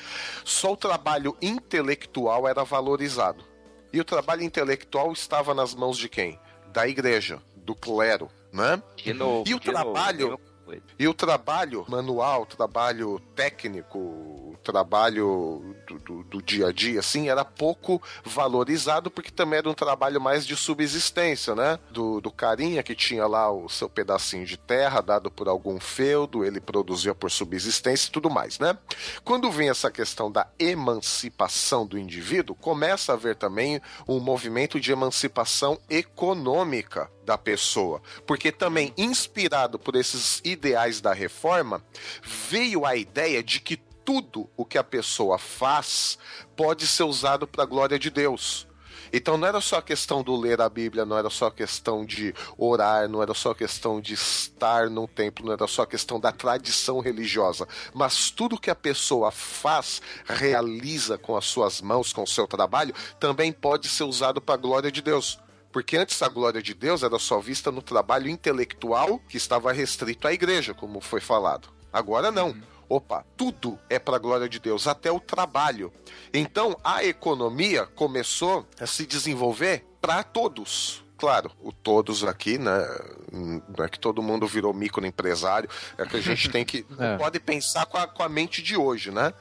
[0.44, 3.44] só o trabalho intelectual era valorizado.
[3.92, 6.40] E o trabalho intelectual estava nas mãos de quem?
[6.72, 8.82] Da igreja, do clero, né?
[8.96, 9.44] De novo.
[9.46, 10.30] E o novo, trabalho?
[10.30, 10.94] mesma coisa.
[10.98, 17.00] E o trabalho manual, o trabalho técnico, o trabalho do, do- do dia a dia,
[17.00, 21.78] assim, era pouco valorizado, porque também era um trabalho mais de subsistência, né?
[21.90, 26.44] Do, do carinha que tinha lá o seu pedacinho de terra dado por algum feudo,
[26.44, 28.76] ele produzia por subsistência e tudo mais, né?
[29.24, 34.92] Quando vem essa questão da emancipação do indivíduo, começa a haver também um movimento de
[34.92, 41.85] emancipação econômica da pessoa, porque também inspirado por esses ideais da reforma,
[42.22, 46.18] veio a ideia de que tudo o que a pessoa faz
[46.56, 48.66] pode ser usado para a glória de Deus.
[49.12, 52.04] Então não era só a questão do ler a Bíblia, não era só a questão
[52.04, 55.87] de orar, não era só a questão de estar num templo, não era só a
[55.87, 62.11] questão da tradição religiosa, mas tudo que a pessoa faz, realiza com as suas mãos,
[62.11, 65.38] com o seu trabalho, também pode ser usado para a glória de Deus.
[65.72, 70.28] Porque antes a glória de Deus era só vista no trabalho intelectual que estava restrito
[70.28, 71.68] à igreja, como foi falado.
[71.92, 72.54] Agora não.
[72.88, 75.90] Opa, tudo é para a glória de Deus, até o trabalho.
[76.32, 81.01] Então a economia começou a se desenvolver para todos.
[81.22, 82.85] Claro, o todos aqui, né?
[83.30, 86.85] Não é que todo mundo virou microempresário, é que a gente tem que.
[86.98, 87.16] É.
[87.16, 89.32] Pode pensar com a, com a mente de hoje, né?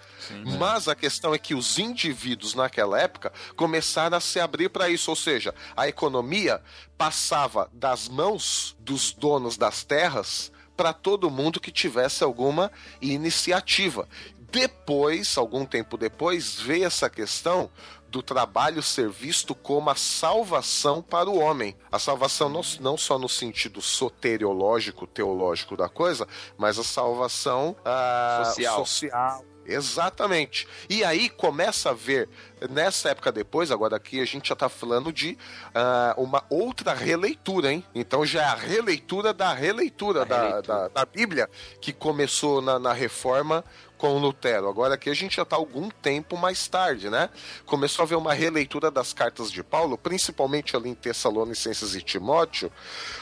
[0.60, 5.10] Mas a questão é que os indivíduos naquela época começaram a se abrir para isso,
[5.10, 6.62] ou seja, a economia
[6.98, 14.08] passava das mãos dos donos das terras para todo mundo que tivesse alguma iniciativa.
[14.52, 17.70] Depois, algum tempo depois, veio essa questão
[18.10, 21.78] do trabalho ser visto como a salvação para o homem.
[21.90, 28.44] A salvação não, não só no sentido soteriológico, teológico da coisa, mas a salvação ah,
[28.46, 28.86] Social.
[28.86, 29.51] social.
[29.66, 30.68] Exatamente.
[30.90, 32.28] E aí começa a ver,
[32.70, 35.38] nessa época depois, agora aqui a gente já tá falando de
[35.74, 37.84] ah, uma outra releitura, hein?
[37.94, 40.62] Então já é a releitura da releitura, da, releitura.
[40.62, 43.64] Da, da Bíblia que começou na, na reforma
[44.02, 44.68] com Lutero.
[44.68, 47.30] Agora aqui a gente já está algum tempo mais tarde, né?
[47.68, 52.72] Começou a haver uma releitura das cartas de Paulo, principalmente ali em Tessalonicenses e Timóteo,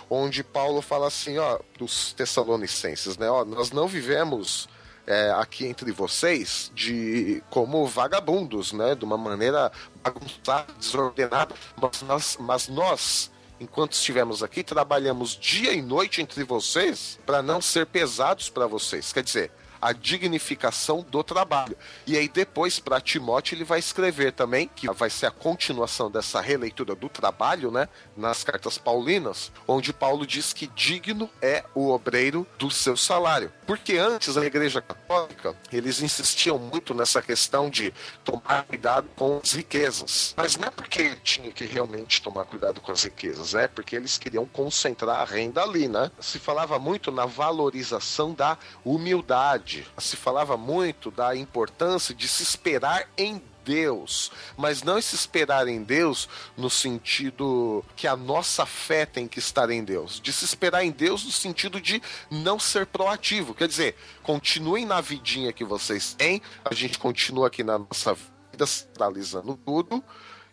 [0.10, 3.30] onde Paulo fala assim, ó, dos Tessalonicenses, né?
[3.30, 4.70] Ó, nós não vivemos
[5.10, 8.94] é, aqui entre vocês de como vagabundos, né?
[8.94, 9.72] De uma maneira
[10.04, 17.20] bagunçada, desordenada, mas nós, mas nós enquanto estivemos aqui, trabalhamos dia e noite entre vocês
[17.26, 19.12] para não ser pesados para vocês.
[19.12, 21.78] Quer dizer, a dignificação do trabalho.
[22.06, 26.42] E aí depois para Timóteo ele vai escrever também que vai ser a continuação dessa
[26.42, 32.46] releitura do trabalho, né, nas cartas paulinas, onde Paulo diz que digno é o obreiro
[32.58, 33.52] do seu salário.
[33.66, 39.54] Porque antes a Igreja Católica, eles insistiam muito nessa questão de tomar cuidado com as
[39.54, 40.34] riquezas.
[40.36, 44.18] Mas não é porque tinha que realmente tomar cuidado com as riquezas, é porque eles
[44.18, 46.12] queriam concentrar a renda ali, né?
[46.20, 49.69] Se falava muito na valorização da humildade.
[49.98, 55.84] Se falava muito da importância de se esperar em Deus, mas não se esperar em
[55.84, 56.28] Deus
[56.58, 60.90] no sentido que a nossa fé tem que estar em Deus, de se esperar em
[60.90, 62.02] Deus no sentido de
[62.32, 63.54] não ser proativo.
[63.54, 68.16] Quer dizer, continuem na vidinha que vocês têm, a gente continua aqui na nossa
[68.52, 70.04] vida, centralizando tudo,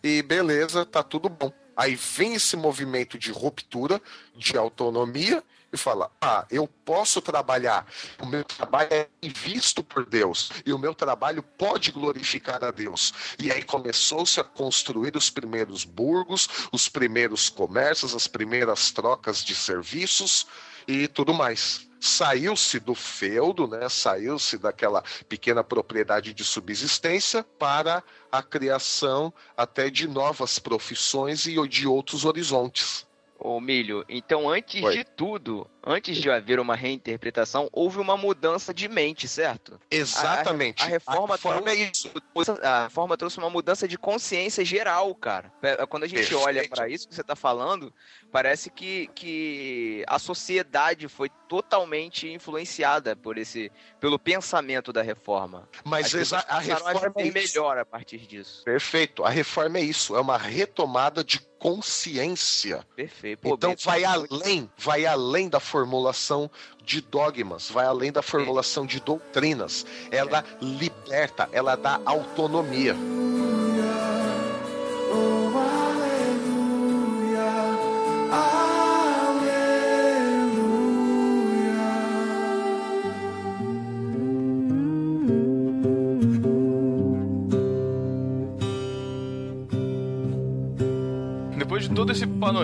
[0.03, 1.51] e beleza, tá tudo bom.
[1.75, 4.01] Aí vem esse movimento de ruptura,
[4.35, 7.85] de autonomia, e fala: Ah, eu posso trabalhar,
[8.19, 13.13] o meu trabalho é visto por Deus, e o meu trabalho pode glorificar a Deus.
[13.39, 19.55] E aí começou-se a construir os primeiros burgos, os primeiros comércios, as primeiras trocas de
[19.55, 20.47] serviços
[20.87, 21.87] e tudo mais.
[21.99, 23.89] Saiu-se do feudo, né?
[23.89, 31.87] Saiu-se daquela pequena propriedade de subsistência para a criação até de novas profissões e de
[31.87, 33.06] outros horizontes.
[33.39, 34.97] Ô Milho, então antes Oi.
[34.97, 39.79] de tudo, antes de haver uma reinterpretação, houve uma mudança de mente, certo?
[39.89, 40.83] Exatamente.
[40.83, 42.51] A, a reforma A reforma é trouxe, isso.
[42.61, 45.51] a reforma trouxe uma mudança de consciência geral, cara.
[45.61, 46.43] Pe- Quando a gente Perfeito.
[46.43, 47.93] olha para isso que você tá falando,
[48.31, 55.67] parece que, que a sociedade foi totalmente influenciada por esse pelo pensamento da reforma.
[55.85, 58.63] Mas a reforma é melhor a partir disso.
[58.65, 59.23] Perfeito.
[59.23, 60.15] A reforma é isso.
[60.15, 62.85] É uma retomada de consciência.
[62.95, 63.41] Perfeito.
[63.41, 66.49] Pô, então vai além, vai além da formulação
[66.83, 69.85] de dogmas, vai além da formulação de doutrinas.
[70.09, 72.95] Ela liberta, ela dá autonomia.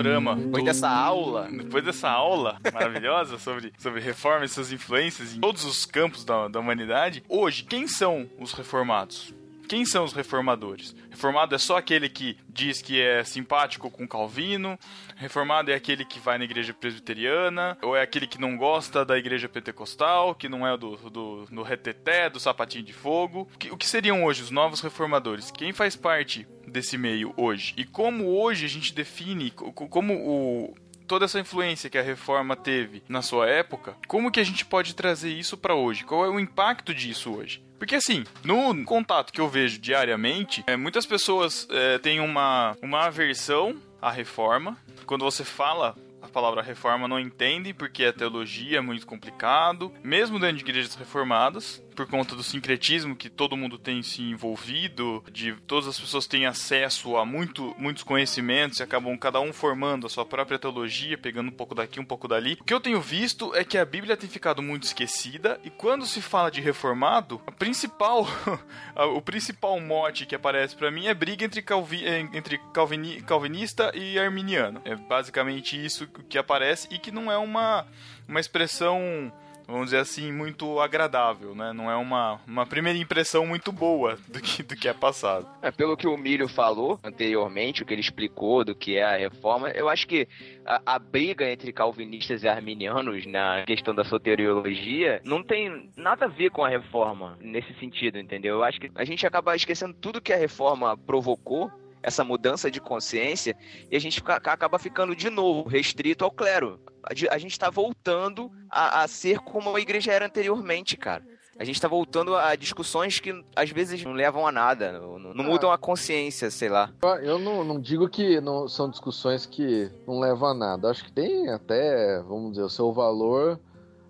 [0.04, 5.34] Panorama, Depois todo- dessa aula, depois dessa aula maravilhosa sobre, sobre reforma e suas influências
[5.34, 9.34] em todos os campos da, da humanidade, hoje, quem são os reformados?
[9.66, 10.94] Quem são os reformadores?
[11.10, 14.78] Reformado é só aquele que diz que é simpático com Calvino,
[15.16, 19.16] reformado é aquele que vai na igreja presbiteriana, ou é aquele que não gosta da
[19.16, 23.48] igreja pentecostal, que não é do, do, do reteté, do sapatinho de fogo.
[23.54, 25.50] O que, o que seriam hoje os novos reformadores?
[25.50, 27.72] Quem faz parte desse meio hoje?
[27.76, 30.74] E como hoje a gente define, co- co- como o,
[31.06, 34.94] toda essa influência que a reforma teve na sua época, como que a gente pode
[34.94, 36.04] trazer isso para hoje?
[36.04, 37.62] Qual é o impacto disso hoje?
[37.78, 43.06] Porque assim, no contato que eu vejo diariamente, é, muitas pessoas é, têm uma, uma
[43.06, 44.76] aversão à reforma.
[45.06, 50.40] Quando você fala a palavra reforma, não entendem porque a teologia é muito complicado, mesmo
[50.40, 55.54] dentro de igrejas reformadas, por conta do sincretismo que todo mundo tem se envolvido, de
[55.66, 60.10] todas as pessoas têm acesso a muito, muitos conhecimentos e acabam cada um formando a
[60.10, 62.58] sua própria teologia, pegando um pouco daqui, um pouco dali.
[62.60, 66.06] O que eu tenho visto é que a Bíblia tem ficado muito esquecida e quando
[66.06, 68.26] se fala de reformado, a principal,
[69.14, 73.92] o principal mote que aparece pra mim é briga entre, calvi, eh, entre calvini, calvinista
[73.94, 74.80] e arminiano.
[74.84, 77.86] É basicamente isso que aparece e que não é uma,
[78.28, 79.32] uma expressão
[79.66, 81.72] vamos dizer assim, muito agradável, né?
[81.72, 85.46] Não é uma, uma primeira impressão muito boa do que, do que é passado.
[85.62, 89.16] É, pelo que o Milho falou anteriormente, o que ele explicou do que é a
[89.16, 90.28] reforma, eu acho que
[90.64, 96.28] a, a briga entre calvinistas e arminianos na questão da soteriologia não tem nada a
[96.28, 98.56] ver com a reforma nesse sentido, entendeu?
[98.56, 101.70] Eu acho que a gente acaba esquecendo tudo que a reforma provocou.
[102.04, 103.56] Essa mudança de consciência,
[103.90, 106.78] e a gente fica- acaba ficando de novo restrito ao clero.
[107.02, 111.24] A, gente está voltando a, a ser como a igreja era anteriormente, cara.
[111.58, 115.34] A gente tá voltando a discussões que às vezes não levam a nada, não, não-
[115.34, 116.90] não mudam a consciência, sei lá.
[117.22, 120.90] Eu não, não digo que não, são discussões que não levam a nada.
[120.90, 123.60] Acho que tem até, vamos dizer, o seu valor,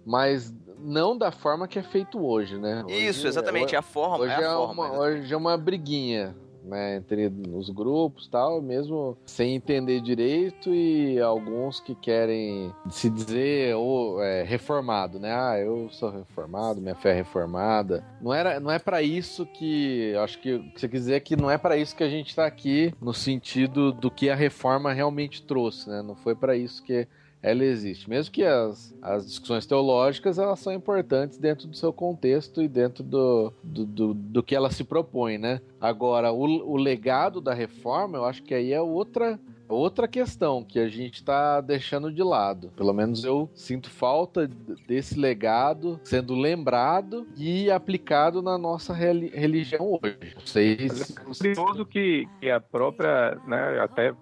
[0.06, 2.82] mas não da forma que é feito hoje, né?
[2.86, 4.86] Hoje- Isso, exatamente, é a forma, Hoje é é, a forma.
[4.88, 6.34] uma, hoje é uma briguinha,
[6.64, 13.74] né, entre os grupos tal, mesmo sem entender direito e alguns que querem se dizer
[13.76, 15.34] ou é, reformado, né?
[15.34, 18.04] Ah, eu sou reformado, minha fé é reformada.
[18.20, 21.58] Não era, não é para isso que, acho que que você dizer que não é
[21.58, 25.88] para isso que a gente tá aqui no sentido do que a reforma realmente trouxe,
[25.88, 26.02] né?
[26.02, 27.06] Não foi para isso que
[27.44, 28.08] ela existe.
[28.08, 33.04] Mesmo que as, as discussões teológicas elas são importantes dentro do seu contexto e dentro
[33.04, 35.60] do, do, do, do que ela se propõe, né?
[35.84, 40.78] Agora, o, o legado da reforma, eu acho que aí é outra outra questão que
[40.78, 42.70] a gente está deixando de lado.
[42.76, 44.46] Pelo menos eu sinto falta
[44.86, 50.34] desse legado sendo lembrado e aplicado na nossa reli- religião hoje.
[50.44, 54.14] Se- é curioso que, que a própria, né, até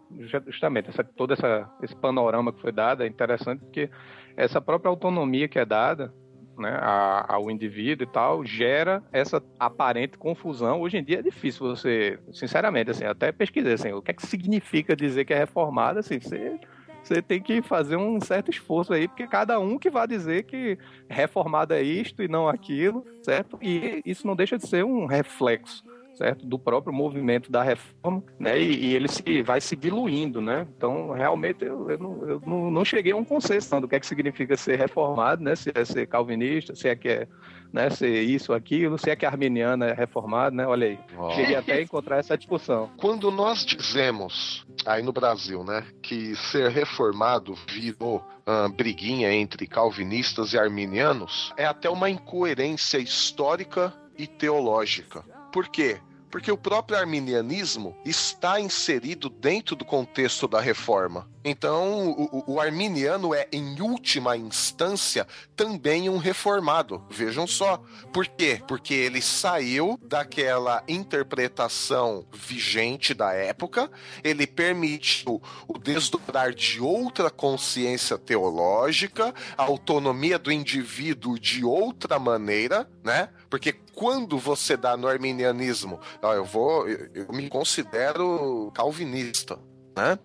[0.46, 3.90] justamente essa, todo essa, esse panorama que foi dado é interessante porque
[4.36, 6.14] essa própria autonomia que é dada
[6.62, 10.80] né, a- ao indivíduo e tal gera essa aparente confusão.
[10.80, 14.26] Hoje em dia é difícil você, sinceramente, assim, até pesquisar assim, o que é que
[14.26, 16.58] significa dizer que é reformado, assim, você
[17.02, 20.78] você tem que fazer um certo esforço aí, porque cada um que vai dizer que
[21.08, 23.58] reformado é isto e não aquilo, certo?
[23.60, 25.82] E isso não deixa de ser um reflexo,
[26.14, 26.46] certo?
[26.46, 28.60] Do próprio movimento da reforma, né?
[28.60, 30.66] E, e ele se, vai se diluindo, né?
[30.76, 33.96] Então, realmente, eu, eu, não, eu não, não cheguei a um consenso não, do que
[33.96, 35.54] é que significa ser reformado, né?
[35.56, 37.28] Se é ser calvinista, se é que é
[37.72, 40.66] né, ser isso, aquilo, se é que arminiano é reformado, né?
[40.66, 40.98] Olha aí.
[41.16, 41.30] Ó.
[41.30, 42.90] Cheguei até a encontrar essa discussão.
[42.98, 50.52] Quando nós dizemos, aí no Brasil, né, que ser reformado virou ah, briguinha entre calvinistas
[50.52, 55.24] e arminianos, é até uma incoerência histórica e teológica.
[55.53, 56.00] Por quê?
[56.30, 61.28] Porque o próprio arminianismo está inserido dentro do contexto da reforma.
[61.44, 67.05] Então, o, o- arminiano é, em última instância, também um reformado.
[67.11, 67.82] Vejam só.
[68.12, 68.62] Por quê?
[68.66, 73.90] Porque ele saiu daquela interpretação vigente da época,
[74.24, 82.88] ele permitiu o desdobrar de outra consciência teológica, a autonomia do indivíduo de outra maneira,
[83.05, 83.28] né?
[83.53, 89.59] Porque quando você dá no arminianismo, ó, eu vou, eu, eu me considero calvinista,
[89.94, 90.18] né?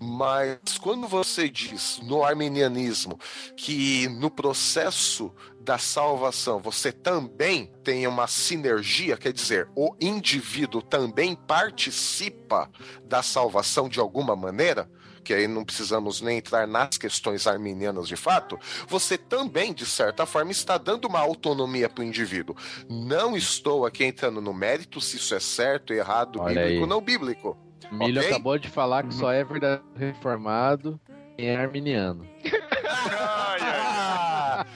[0.00, 3.20] Mas quando você diz no arminianismo
[3.58, 11.36] que no processo da salvação você também tem uma sinergia, quer dizer, o indivíduo também
[11.36, 12.70] participa
[13.04, 14.90] da salvação de alguma maneira,
[15.22, 20.26] que aí não precisamos nem entrar nas questões arminianas de fato, você também, de certa
[20.26, 22.56] forma, está dando uma autonomia para o indivíduo.
[22.88, 26.78] Não estou aqui entrando no mérito se isso é certo, errado, Olha bíblico aí.
[26.80, 27.56] ou não bíblico.
[27.90, 28.30] Milho Ok?
[28.30, 31.00] acabou de falar que só é verdadeiro reformado
[31.36, 32.26] quem é arminiano.
[33.04, 34.66] Ai, ai.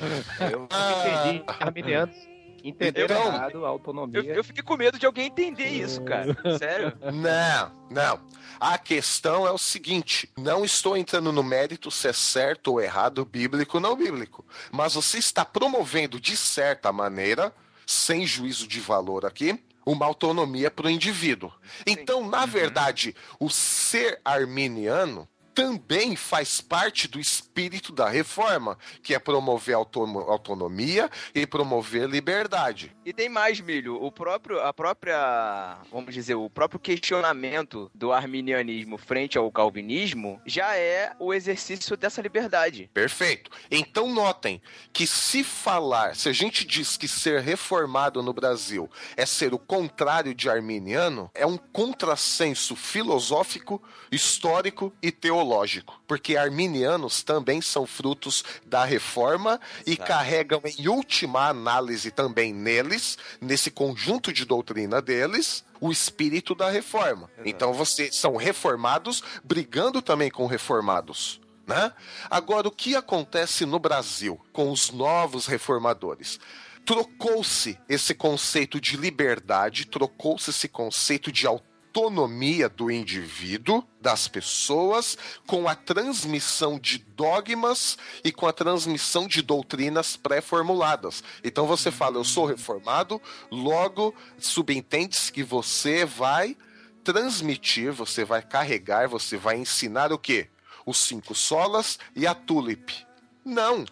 [0.53, 1.45] Eu entendi.
[1.61, 2.17] Arminianos
[2.69, 4.21] entenderam Então- errado a autonomia.
[4.21, 6.37] Eu, eu fiquei com medo de alguém entender isso, cara.
[6.59, 6.93] Sério.
[7.13, 8.21] Não, não.
[8.59, 13.25] A questão é o seguinte: não estou entrando no mérito se é certo ou errado,
[13.25, 14.45] bíblico ou não bíblico.
[14.71, 17.53] Mas você está promovendo, de certa maneira,
[17.87, 21.53] sem juízo de valor aqui, uma autonomia para o indivíduo.
[21.87, 29.19] Então, na verdade, o ser arminiano também faz parte do espírito da reforma, que é
[29.19, 32.95] promover autono- autonomia e promover liberdade.
[33.07, 33.95] E tem mais, Milho.
[34.03, 40.77] O próprio, a própria, vamos dizer, o próprio questionamento do arminianismo frente ao calvinismo já
[40.77, 42.91] é o exercício dessa liberdade.
[42.93, 43.51] Perfeito.
[43.71, 44.61] Então notem
[44.93, 49.59] que se falar, se a gente diz que ser reformado no Brasil é ser o
[49.59, 53.83] contrário de arminiano, é um contrassenso filosófico,
[54.13, 55.46] histórico e teológico.
[56.07, 60.09] Porque arminianos também são frutos da reforma e Exato.
[60.09, 67.31] carregam em última análise também neles, nesse conjunto de doutrina deles, o espírito da reforma.
[67.35, 67.49] Exato.
[67.49, 71.41] Então vocês são reformados brigando também com reformados.
[71.67, 71.93] Né?
[72.31, 76.39] Agora, o que acontece no Brasil com os novos reformadores?
[76.85, 81.45] Trocou-se esse conceito de liberdade, trocou-se esse conceito de
[81.97, 85.17] autonomia do indivíduo, das pessoas,
[85.47, 91.25] com a transmissão de dogmas e com a transmissão de doutrinas pré-formuladas.
[91.43, 93.21] Então você fala, eu sou reformado,
[93.51, 96.55] logo subentende-se que você vai
[97.03, 100.51] transmitir, você vai carregar, você vai ensinar o quê?
[100.85, 102.93] Os cinco solas e a tulip.
[103.43, 103.87] Não.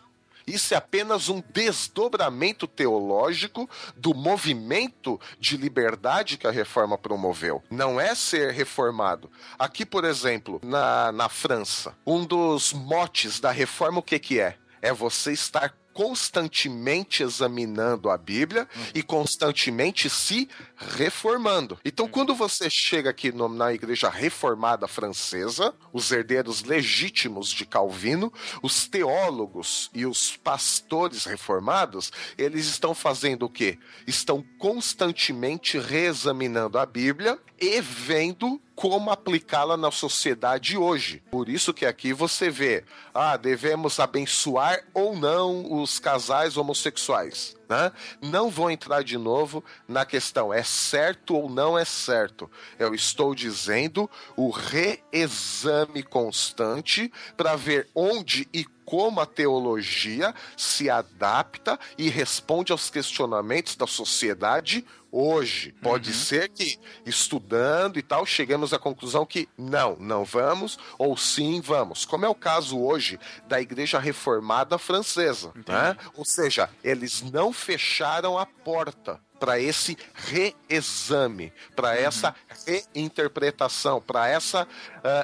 [0.46, 7.62] Isso é apenas um desdobramento teológico do movimento de liberdade que a reforma promoveu.
[7.70, 9.30] Não é ser reformado.
[9.58, 14.56] Aqui, por exemplo, na, na França, um dos motes da reforma, o que, que é?
[14.82, 21.78] É você estar constantemente examinando a Bíblia e constantemente se reformando.
[21.84, 28.32] Então, quando você chega aqui no- na igreja reformada francesa, os herdeiros legítimos de Calvino,
[28.62, 33.78] os teólogos e os pastores reformados, eles estão fazendo o quê?
[34.06, 41.22] Estão constantemente reexaminando a Bíblia e vendo como aplicá-la na sociedade hoje.
[41.30, 47.56] Por isso que aqui você vê, ah, devemos abençoar ou não os casais homossexuais.
[47.68, 47.92] Né?
[48.20, 52.50] Não vou entrar de novo na questão é certo ou não é certo.
[52.78, 61.78] Eu estou dizendo o reexame constante para ver onde e como a teologia se adapta
[61.96, 64.84] e responde aos questionamentos da sociedade
[65.14, 65.72] hoje.
[65.80, 71.60] Pode ser que, estudando e tal, chegamos à conclusão que não, não vamos, ou sim
[71.60, 72.04] vamos.
[72.04, 75.52] Como é o caso hoje da Igreja Reformada Francesa.
[75.54, 75.96] Né?
[76.16, 82.34] Ou seja, eles não fecharam a porta para esse reexame, para essa
[82.66, 84.66] reinterpretação, para essa,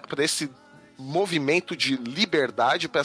[0.08, 0.50] para esse
[1.00, 3.02] movimento de liberdade, para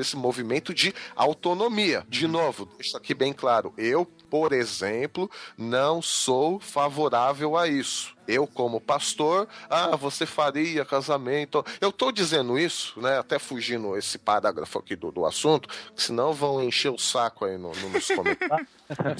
[0.00, 2.04] esse movimento de autonomia.
[2.08, 8.16] De novo, deixo aqui bem claro, eu, por exemplo, não sou favorável a isso.
[8.26, 11.64] Eu, como pastor, ah, você faria casamento.
[11.80, 13.18] Eu tô dizendo isso, né?
[13.18, 15.66] Até fugindo esse parágrafo aqui do, do assunto,
[15.96, 18.68] que senão vão encher o saco aí no, no- nos comentários,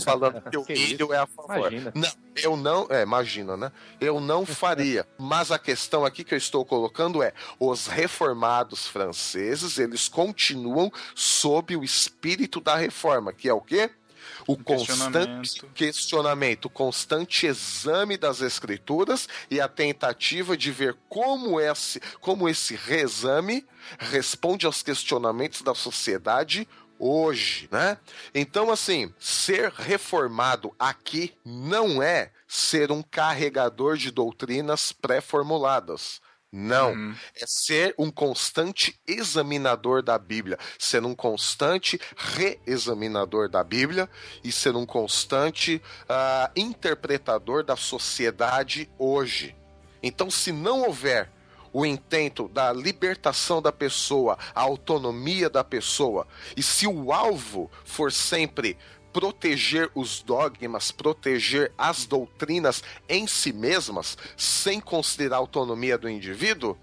[0.05, 1.13] falando que o Que milho isso?
[1.15, 1.73] é a favor.
[1.73, 1.93] Imagina.
[1.95, 3.73] Não, eu não, é, imagina, né?
[3.99, 5.09] Eu não faria.
[5.17, 11.75] Mas a questão aqui que eu estou colocando é: os reformados franceses, eles continuam sob
[11.77, 13.89] o espírito da reforma, que é o quê?
[14.49, 15.71] O constante questionamento.
[15.75, 22.75] questionamento, o constante exame das escrituras e a tentativa de ver como esse, como esse
[22.75, 23.67] reexame
[23.99, 26.67] responde aos questionamentos da sociedade
[26.99, 27.99] hoje, né?
[28.35, 36.23] Então, assim, ser reformado aqui não é ser um carregador de doutrinas pré-formuladas.
[36.51, 36.93] Não.
[36.93, 37.15] Uhum.
[37.35, 44.09] É ser um constante examinador da Bíblia, ser um constante reexaminador da Bíblia
[44.43, 49.55] e ser um constante ah, interpretador da sociedade hoje.
[50.03, 51.31] Então, se não houver
[51.73, 56.27] o intento da libertação da pessoa, a autonomia da pessoa,
[56.57, 58.77] e se o alvo for sempre
[59.13, 66.77] proteger os dogmas, proteger as doutrinas em si mesmas, sem considerar a autonomia do indivíduo,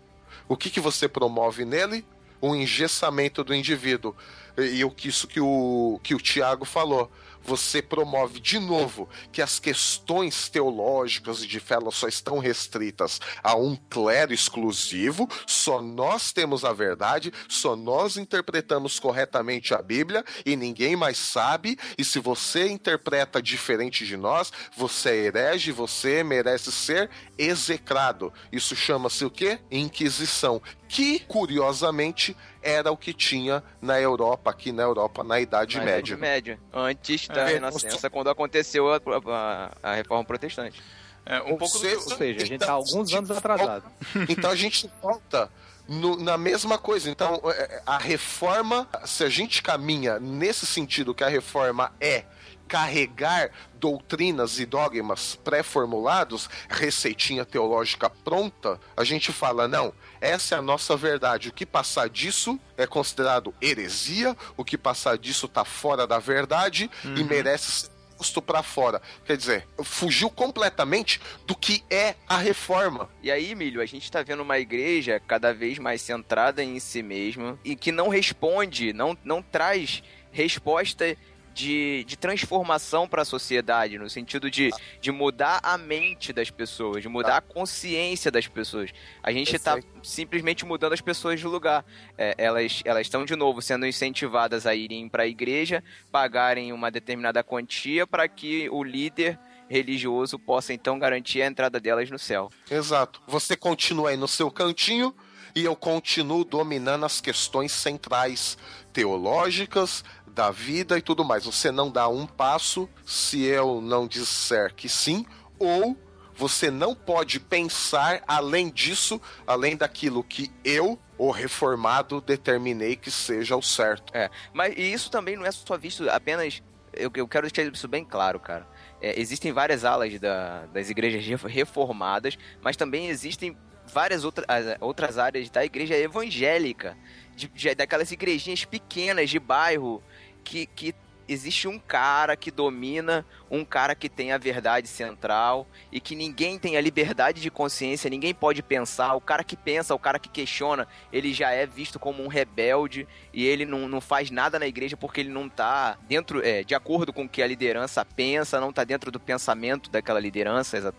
[0.48, 2.06] o que, que você promove nele?
[2.40, 4.16] O engessamento do indivíduo.
[4.58, 7.12] E o que isso que o, que o Tiago falou.
[7.46, 13.56] Você promove de novo que as questões teológicas e de fé só estão restritas a
[13.56, 20.56] um clero exclusivo, só nós temos a verdade, só nós interpretamos corretamente a Bíblia e
[20.56, 21.78] ninguém mais sabe.
[21.98, 28.34] E se você interpreta diferente de nós, você é herege, você merece ser execrado.
[28.52, 29.60] Isso chama-se o quê?
[29.70, 30.62] Inquisição.
[30.88, 32.36] Que, curiosamente,
[32.66, 36.00] era o que tinha na Europa, aqui na Europa, na Idade Na Média.
[36.16, 36.60] Idade Média.
[36.74, 37.54] Antes da É.
[37.54, 40.82] Renascença, quando aconteceu a, a- a reforma protestante.
[41.26, 42.12] É, um Ou pouco seja, do que...
[42.12, 43.86] Ou seja, a gente tá alguns anos atrasado.
[44.28, 45.50] Então a gente volta
[45.88, 47.10] no- na mesma coisa.
[47.10, 52.26] Então, é, a reforma, se a gente caminha nesse sentido que a reforma é
[52.68, 60.62] carregar doutrinas e dogmas pré-formulados, receitinha teológica pronta, a gente fala, não, essa é a
[60.62, 61.50] nossa verdade.
[61.50, 66.90] O que passar disso é considerado heresia, o que passar disso tá fora da verdade
[67.16, 69.02] e merece ser posto para fora.
[69.26, 73.10] Quer dizer, fugiu completamente do que é a reforma.
[73.22, 77.04] E aí, Milho, a gente tá vendo uma igreja cada vez mais centrada em si
[77.04, 80.02] mesma e que não responde, não, não traz
[80.32, 81.16] resposta
[81.56, 87.02] de, de transformação para a sociedade, no sentido de, de mudar a mente das pessoas,
[87.02, 88.92] de mudar a consciência das pessoas.
[89.24, 91.86] A gente tá simplesmente mudando as pessoas de lugar.
[92.18, 95.82] É, elas elas estão, de novo, sendo incentivadas a irem para a igreja,
[96.12, 99.40] pagarem uma determinada quantia para que o líder
[99.70, 102.50] religioso possa então garantir a entrada delas no céu.
[102.70, 103.22] Exato.
[103.28, 105.16] Você continua aí no seu cantinho
[105.56, 108.58] e eu continuo dominando as questões centrais
[108.92, 110.04] teológicas
[110.36, 111.46] da vida e tudo mais.
[111.46, 115.26] Você não dá um passo se eu não disser que sim,
[115.58, 115.98] ou
[116.36, 123.56] você não pode pensar além disso, além daquilo que eu, o reformado, determinei que seja
[123.56, 124.12] o certo.
[124.14, 126.62] É, mas e isso também não é só visto apenas.
[126.92, 128.68] Eu, eu quero deixar isso bem claro, cara.
[129.02, 133.58] É, existem várias alas da- das igrejas ref- reformadas, mas também existem
[133.94, 136.98] várias outra, as- outras áreas da igreja evangélica,
[137.36, 140.02] de, de- daquelas igrejinhas pequenas de bairro,
[140.46, 140.96] que, que
[141.28, 146.60] existe um cara que domina, um cara que tem a verdade central e que ninguém
[146.60, 149.16] tem a liberdade de consciência, ninguém pode pensar.
[149.16, 153.08] O cara que pensa, o cara que questiona, ele já é visto como um rebelde
[153.34, 156.76] e ele não, não faz nada na igreja porque ele não tá dentro, é, de
[156.76, 160.94] acordo com o que a liderança pensa, não tá dentro do pensamento daquela liderança,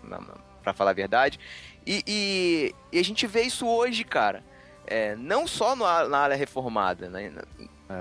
[0.60, 1.38] pra falar a verdade.
[1.86, 4.42] E, e- e a gente vê isso hoje, cara.
[4.88, 7.32] É, não só na, na área reformada, né?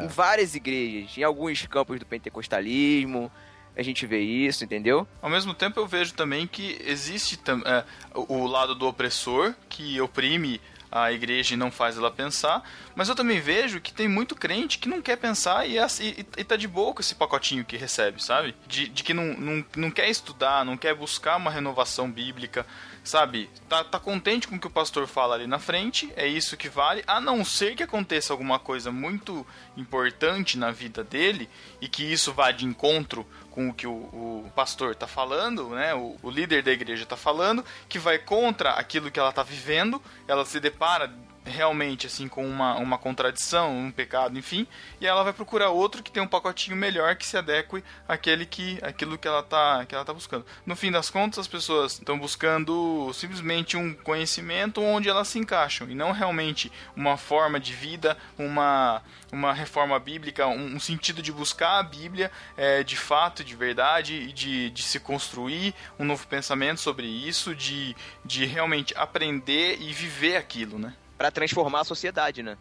[0.02, 3.32] Em várias igrejas, em alguns campos do pentecostalismo,
[3.78, 5.08] a gente vê isso, entendeu?
[5.22, 7.84] Ao mesmo tempo, eu vejo também que existe é,
[8.14, 10.62] o lado do opressor, que oprime
[10.92, 12.64] a igreja e não faz ela pensar,
[12.96, 16.26] mas eu também vejo que tem muito crente que não quer pensar e, é e,
[16.38, 18.56] e tá de boa com esse pacotinho que recebe, sabe?
[18.66, 22.66] De, de que não, não, não quer estudar, não quer buscar uma renovação bíblica,
[23.06, 23.50] sabe?
[23.70, 26.68] Tá, tá contente com o que o pastor fala ali na frente, é isso que
[26.68, 29.46] vale, a não ser que aconteça alguma coisa muito
[29.78, 31.50] importante na vida dele
[31.80, 35.94] e que isso vá de encontro com o que o, o pastor tá falando, né?
[35.96, 40.02] O, o líder da igreja tá falando, que vai contra aquilo que ela tá vivendo,
[40.28, 41.14] ela se depara
[41.46, 44.68] realmente assim com uma, uma contradição, um pecado, enfim,
[45.00, 48.80] e ela vai procurar outro que tem um pacotinho melhor que se adeque àquele que
[48.82, 50.46] aquilo que ela tá que ela tá buscando.
[50.66, 55.90] No fim das contas, as pessoas estão buscando simplesmente um conhecimento onde elas se encaixam
[55.90, 61.32] e não realmente uma forma de vida, uma uma reforma bíblica, um, um sentido de
[61.32, 66.26] buscar a Bíblia é, de fato, de verdade, e de, de se construir um novo
[66.28, 70.94] pensamento sobre isso, de, de realmente aprender e viver aquilo, né?
[71.18, 72.58] Pra transformar a sociedade, né?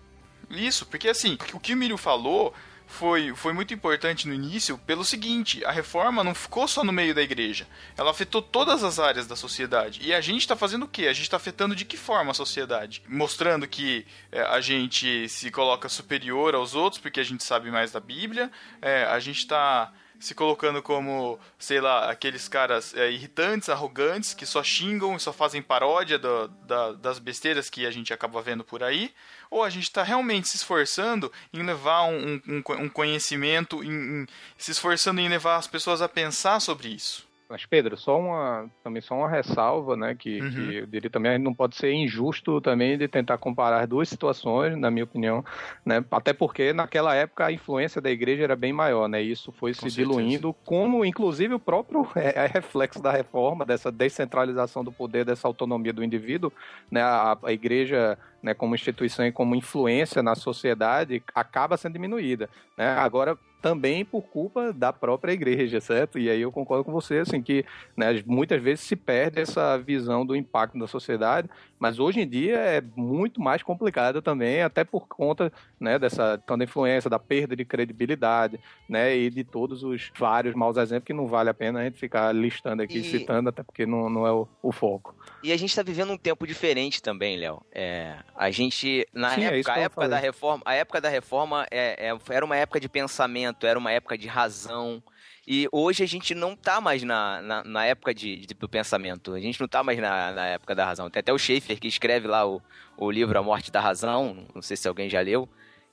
[0.50, 2.54] Isso, porque assim, o que o Miro falou
[2.86, 7.14] foi, foi muito importante no início pelo seguinte, a reforma não ficou só no meio
[7.14, 10.00] da igreja, ela afetou todas as áreas da sociedade.
[10.02, 11.06] E a gente está fazendo o quê?
[11.06, 13.02] A gente está afetando de que forma a sociedade?
[13.08, 17.90] Mostrando que é, a gente se coloca superior aos outros porque a gente sabe mais
[17.90, 18.50] da Bíblia,
[18.80, 24.46] é, a gente está se colocando como, sei lá, aqueles caras é, irritantes, arrogantes, que
[24.46, 28.64] só xingam e só fazem paródia do- da- das besteiras que a gente acaba vendo
[28.64, 29.12] por aí,
[29.50, 34.26] ou a gente está realmente se esforçando em levar um, um- um conhecimento, em- em-
[34.56, 37.26] se esforçando em levar as pessoas a pensar sobre isso.
[37.54, 40.12] Mas, Pedro, só uma, também só uma ressalva, né?
[40.16, 40.50] Que, Uhum.
[40.50, 44.76] que eu diria também, não pode ser injusto também de tentar comparar as duas situações,
[44.76, 45.44] na minha opinião,
[45.86, 46.04] né?
[46.10, 49.22] Até porque naquela época a influência da igreja era bem maior, né?
[49.22, 50.18] E isso foi se Com certeza.
[50.18, 55.46] diluindo, como inclusive o próprio é, é reflexo da reforma, dessa descentralização do poder, dessa
[55.46, 56.52] autonomia do indivíduo,
[56.90, 57.02] né?
[57.02, 62.50] A, a igreja né, como instituição e como influência na sociedade, acaba sendo diminuída.
[62.76, 62.86] Né?
[62.88, 66.18] Agora, também por culpa da própria igreja, certo?
[66.18, 67.64] E aí eu concordo com você, assim, que
[67.96, 71.48] né, muitas vezes se perde essa visão do impacto da sociedade,
[71.84, 76.64] mas hoje em dia é muito mais complicado também, até por conta né, dessa tanta
[76.64, 78.58] influência, da perda de credibilidade,
[78.88, 81.98] né, e de todos os vários maus exemplos que não vale a pena a gente
[81.98, 85.14] ficar listando aqui, E- citando, até porque não, não é o, o foco.
[85.42, 87.60] E a gente tá vivendo um tempo diferente também, Léo.
[87.70, 91.10] É, a gente, na Sim, é época, que a época da reforma, a época da
[91.10, 95.02] reforma é- é- era uma época de pensamento, era uma época de razão.
[95.46, 99.34] E hoje a gente não tá mais na, na, na época de, de- do pensamento.
[99.34, 101.10] A gente não tá mais na, na época da razão.
[101.10, 102.62] Tem até o Schaefer que escreve lá o,
[102.96, 104.46] o livro A Morte da Razão.
[104.54, 105.48] Não sei se alguém já leu.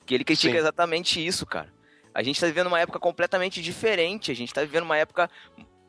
[0.06, 0.58] Que ele critica Sim.
[0.60, 1.72] exatamente isso, cara.
[2.14, 4.32] A gente tá vivendo uma época completamente diferente.
[4.32, 5.30] A gente tá vivendo uma época.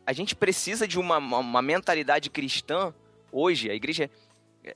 [0.04, 2.92] A gente precisa de uma, uma, uma mentalidade cristã
[3.30, 3.70] hoje.
[3.70, 4.10] A igreja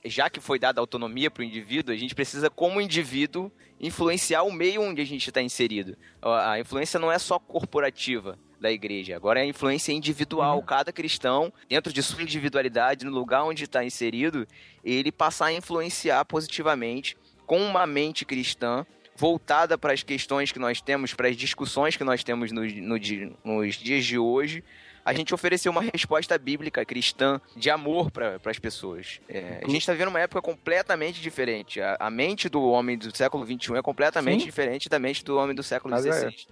[0.05, 4.51] já que foi dada autonomia para o indivíduo, a gente precisa, como indivíduo, influenciar o
[4.51, 5.97] meio onde a gente está inserido.
[6.21, 10.61] A a influência não é só corporativa da igreja, agora é a influência individual.
[10.63, 14.47] Cada cristão, dentro de sua individualidade, no lugar onde está inserido,
[14.83, 18.85] ele passar a influenciar positivamente com uma mente cristã
[19.15, 22.97] voltada para as questões que nós temos, para as discussões que nós temos no, no
[23.43, 24.63] nos dias de hoje,
[25.03, 29.21] a gente oferecer uma resposta bíblica cristã de amor para as pessoas.
[29.29, 31.79] É, a gente está vivendo uma época completamente diferente.
[31.79, 34.45] A, a mente do homem do século XXI é completamente Sim.
[34.45, 35.97] diferente da mente do homem do século.
[35.97, 36.45] XVI.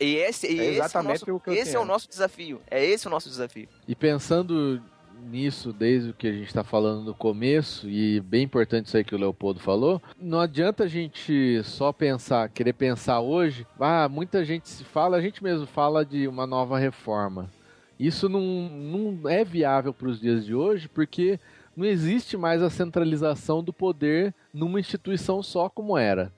[0.00, 2.08] E esse, e É esse, exatamente é, o o que nosso, esse é o nosso
[2.08, 2.60] desafio.
[2.70, 3.68] É esse o nosso desafio.
[3.86, 4.82] E pensando
[5.26, 9.04] nisso desde o que a gente está falando no começo, e bem importante isso aí
[9.04, 14.44] que o Leopoldo falou, não adianta a gente só pensar, querer pensar hoje, ah, muita
[14.44, 17.50] gente se fala, a gente mesmo fala de uma nova reforma.
[17.98, 21.40] Isso não, não é viável para os dias de hoje, porque
[21.76, 26.32] não existe mais a centralização do poder numa instituição só como era.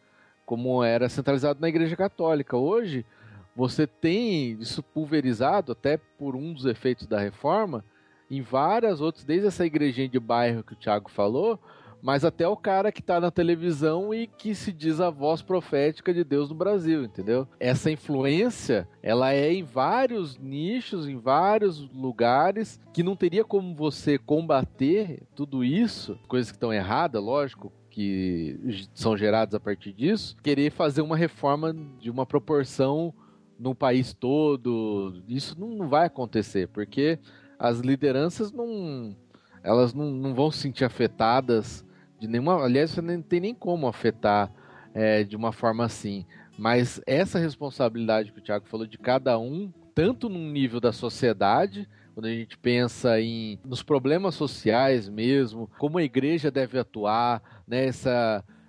[0.47, 2.57] Como era centralizado na Igreja Católica.
[2.57, 3.05] Hoje,
[3.59, 7.85] você tem isso pulverizado, até por um dos efeitos da reforma,
[8.31, 11.59] em várias outras, desde essa igrejinha de bairro que o Thiago falou,
[12.01, 16.15] mas até o cara que tá na televisão e que se diz a voz profética
[16.15, 17.49] de Deus no Brasil, entendeu?
[17.59, 24.19] Essa influência, ela é em vários nichos, em vários lugares, que não teria como você
[24.19, 30.71] combater tudo isso, coisas que estão erradas, lógico, que são geradas a partir disso, querer
[30.71, 33.13] fazer uma reforma de uma proporção
[33.59, 37.19] no país todo, isso não, não vai acontecer, porque
[37.59, 39.17] as lideranças não
[39.63, 41.85] elas não, não vão se sentir afetadas
[42.19, 42.63] de nenhuma.
[42.63, 44.51] Aliás, você nem tem nem como afetar
[44.95, 46.25] é, de uma forma assim.
[46.57, 51.89] Mas essa responsabilidade que o Thiago falou de cada um, tanto num nível da sociedade,
[52.15, 57.87] quando a gente pensa em nos problemas sociais mesmo, como a igreja deve atuar, né,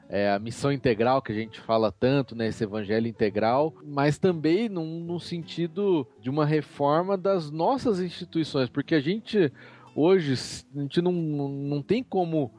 [0.10, 4.68] é, a missão integral que a gente fala tanto, né, esse evangelho integral, mas também
[4.68, 9.54] num, num sentido de uma reforma das nossas instituições, porque a gente
[9.96, 10.34] hoje
[10.76, 12.52] a gente não, não tem como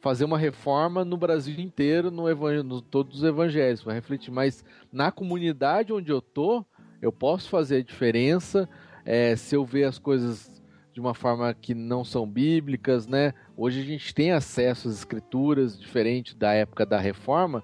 [0.00, 4.64] fazer uma reforma no Brasil inteiro, no, evangelho, no todos os evangelhos, para refletir, mas
[4.92, 6.64] na comunidade onde eu tô,
[7.00, 8.68] eu posso fazer a diferença
[9.04, 10.57] é, se eu ver as coisas
[10.98, 13.32] de uma forma que não são bíblicas, né?
[13.56, 17.62] Hoje a gente tem acesso às escrituras diferente da época da reforma.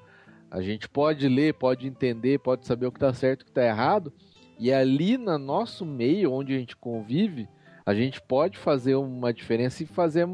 [0.48, 3.50] A gente pode ler, pode entender, pode saber o que está certo e o que
[3.50, 4.12] está errado.
[4.56, 7.48] E ali no nosso meio, onde a gente convive,
[7.84, 10.28] a gente pode fazer uma diferença e fazer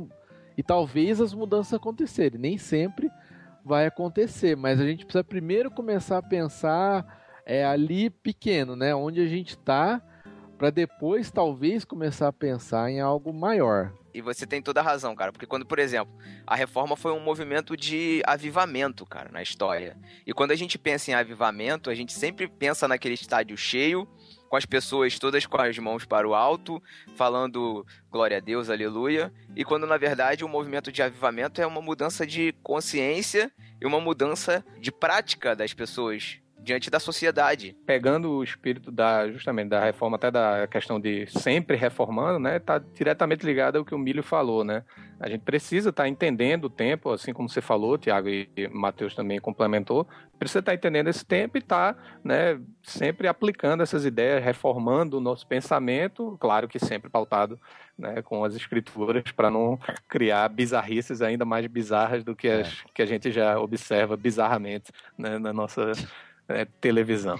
[0.54, 2.38] e talvez as mudanças acontecerem.
[2.38, 3.10] Nem sempre
[3.64, 8.94] vai acontecer, mas a gente precisa primeiro começar a pensar é, ali pequeno, né?
[8.94, 10.02] Onde a gente está,
[10.60, 13.94] para depois talvez começar a pensar em algo maior.
[14.12, 15.32] E você tem toda a razão, cara.
[15.32, 16.14] Porque quando, por exemplo,
[16.46, 19.96] a reforma foi um movimento de avivamento, cara, na história.
[20.26, 24.06] E quando a gente pensa em avivamento, a gente sempre pensa naquele estádio cheio,
[24.50, 26.82] com as pessoas todas com as mãos para o alto,
[27.16, 29.32] falando glória a Deus, aleluia.
[29.56, 33.50] E quando na verdade o movimento de avivamento é uma mudança de consciência
[33.80, 37.76] e uma mudança de prática das pessoas diante da sociedade.
[37.86, 42.78] Pegando o espírito da justamente da reforma, até da questão de sempre reformando, né, tá
[42.78, 44.84] diretamente ligado ao que o Milho falou, né?
[45.18, 49.14] A gente precisa estar entendendo o tempo, assim como você falou, Tiago e, e Matheus
[49.14, 50.08] também complementou,
[50.38, 55.46] precisa estar entendendo esse tempo e estar, né, sempre aplicando essas ideias, reformando o nosso
[55.46, 57.60] pensamento, claro que sempre pautado,
[57.98, 63.02] né, com as escrituras para não criar bizarrices ainda mais bizarras do que as que
[63.02, 65.92] a gente já observa bizarramente, né, na nossa
[66.50, 67.36] é, televisão.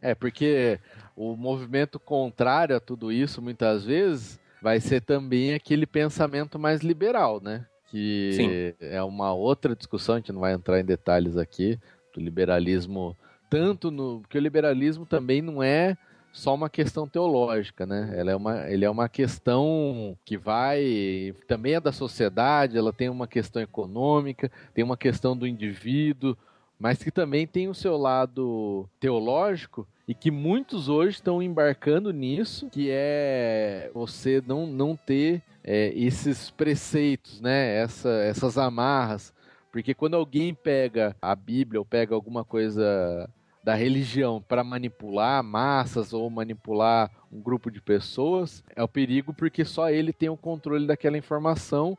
[0.00, 0.78] É, porque
[1.16, 7.40] o movimento contrário a tudo isso, muitas vezes, vai ser também aquele pensamento mais liberal,
[7.40, 7.66] né?
[7.94, 8.86] que Sim.
[8.88, 11.78] é uma outra discussão, a gente não vai entrar em detalhes aqui,
[12.12, 13.16] do liberalismo,
[13.48, 14.18] tanto no.
[14.20, 15.96] Porque o liberalismo também não é
[16.32, 18.12] só uma questão teológica, né?
[18.16, 21.32] Ela é uma, ele é uma questão que vai.
[21.46, 26.36] Também é da sociedade, ela tem uma questão econômica, tem uma questão do indivíduo,
[26.84, 32.68] mas que também tem o seu lado teológico e que muitos hoje estão embarcando nisso,
[32.68, 37.74] que é você não, não ter é, esses preceitos, né?
[37.76, 39.32] Essa, essas amarras.
[39.72, 43.30] Porque quando alguém pega a Bíblia ou pega alguma coisa
[43.62, 49.64] da religião para manipular massas ou manipular um grupo de pessoas, é o perigo porque
[49.64, 51.96] só ele tem o controle daquela informação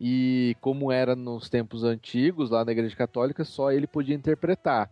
[0.00, 4.90] e como era nos tempos antigos lá na Igreja Católica, só ele podia interpretar.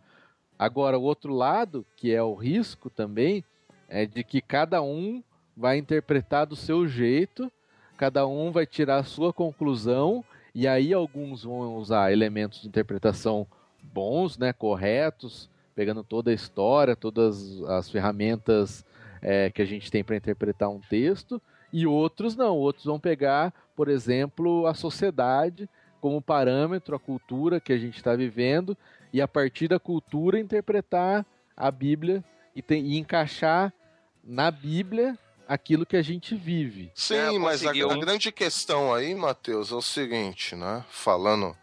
[0.59, 3.45] Agora, o outro lado, que é o risco também,
[3.89, 5.23] é de que cada um
[5.57, 7.51] vai interpretar do seu jeito,
[7.97, 13.47] cada um vai tirar a sua conclusão, e aí alguns vão usar elementos de interpretação
[13.83, 18.85] bons, né, corretos, pegando toda a história, todas as ferramentas
[19.21, 21.41] é, que a gente tem para interpretar um texto,
[21.73, 25.69] e outros não, outros vão pegar, por exemplo, a sociedade
[26.01, 28.77] como parâmetro, a cultura que a gente está vivendo,
[29.13, 31.25] e a partir da cultura interpretar
[31.57, 32.23] a Bíblia
[32.55, 33.73] e, tem- e encaixar
[34.23, 36.91] na Bíblia aquilo que a gente vive.
[36.95, 40.85] Sim, É, mas a, a grande questão aí, Matheus, é o seguinte, né?
[40.91, 41.57] Falando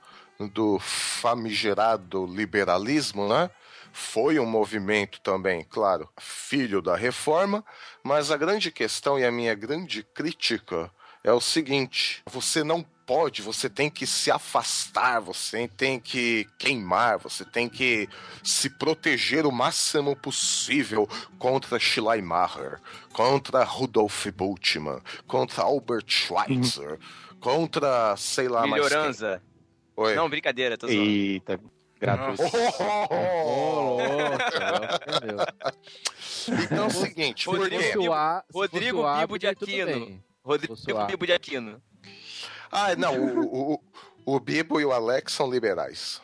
[0.54, 3.50] do famigerado liberalismo, né?
[3.94, 7.64] Foi um movimento também, claro, filho da reforma,
[8.04, 10.92] mas a grande questão e a minha grande crítica
[11.24, 17.20] é o seguinte: você não pode, você tem que se afastar, você tem que queimar,
[17.20, 18.10] você tem que
[18.44, 22.80] se proteger o máximo possível contra Schleiermacher,
[23.12, 26.98] contra Rudolf Bultmann, contra Albert Schweitzer,
[27.40, 28.92] contra, sei lá, mais quem.
[28.92, 29.42] Melhorança.
[29.96, 30.16] Oi.
[30.16, 31.04] Não, brincadeira, tô zoando.
[31.04, 31.60] Eita,
[32.04, 32.44] gratuito.
[35.08, 35.38] Entendeu?
[36.64, 40.22] Então é o seguinte, Rodrigo A- se Rodrigo o Bibo de Aquino.
[40.44, 40.76] Rodrigo.
[41.08, 41.82] Bibo de Aquino.
[42.70, 43.80] Ah, não, o, o,
[44.26, 46.22] o Bibo e o Alex são liberais.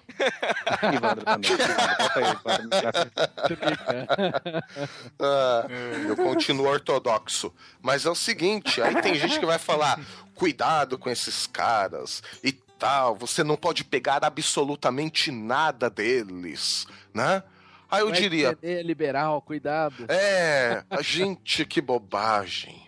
[5.19, 5.65] Ah,
[6.07, 7.53] eu continuo ortodoxo.
[7.81, 9.99] Mas é o seguinte, aí tem gente que vai falar,
[10.35, 17.43] cuidado com esses caras e tal, você não pode pegar absolutamente nada deles, né?
[17.91, 20.05] Aí eu é diria, entender, liberal, cuidado.
[20.07, 22.87] é, a gente, que bobagem.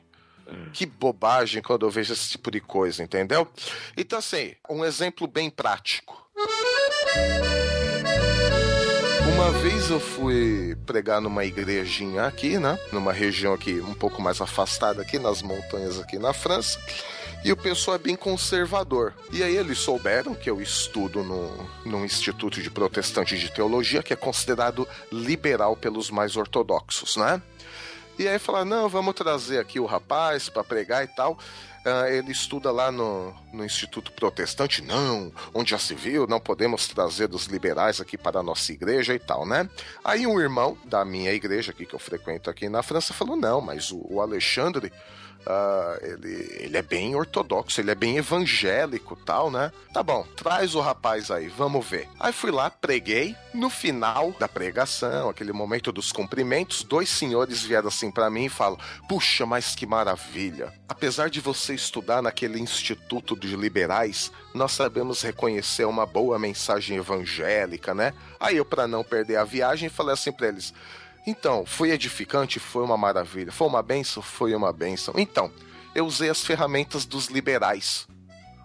[0.74, 3.48] Que bobagem quando eu vejo esse tipo de coisa, entendeu?
[3.96, 6.30] Então, assim, um exemplo bem prático.
[9.42, 12.78] Uma vez eu fui pregar numa igrejinha aqui, né?
[12.92, 16.80] Numa região aqui um pouco mais afastada aqui, nas montanhas aqui na França.
[17.44, 19.16] E o pessoal é bem conservador.
[19.32, 24.14] E aí eles souberam que eu estudo no, num instituto de protestante de teologia, que
[24.14, 27.42] é considerado liberal pelos mais ortodoxos, né?
[28.20, 31.36] E aí falaram, não, vamos trazer aqui o rapaz para pregar e tal.
[31.84, 34.82] Ah, ele estuda lá no, no Instituto Protestante.
[34.82, 39.16] Não, onde já se viu, não podemos trazer dos liberais aqui para a nossa igreja
[39.16, 39.68] e tal, né?
[40.04, 43.62] Aí um irmão da minha igreja aqui, que eu frequento aqui na França, falou, não,
[43.62, 44.92] mas o, o Alexandre...
[45.46, 49.72] ah, ele, ele é bem ortodoxo, ele é bem evangélico tal, né?
[49.94, 52.08] Tá bom, traz o rapaz aí, vamos ver.
[52.20, 53.36] Aí fui lá, preguei.
[53.54, 58.50] No final da pregação, aquele momento dos cumprimentos, dois senhores vieram assim pra mim e
[58.50, 58.80] falam:
[59.10, 60.72] Puxa, mas que maravilha!
[60.88, 67.94] Apesar de você estudar naquele instituto de liberais, nós sabemos reconhecer uma boa mensagem evangélica,
[67.94, 68.14] né?
[68.40, 70.74] Aí eu, pra não perder a viagem, falei assim pra eles:
[71.26, 72.60] Então, foi edificante?
[72.60, 73.52] Foi uma maravilha.
[73.52, 74.24] Foi uma benção?
[74.24, 75.14] Foi uma benção.
[75.18, 75.52] Então,
[75.94, 78.08] eu usei as ferramentas dos liberais.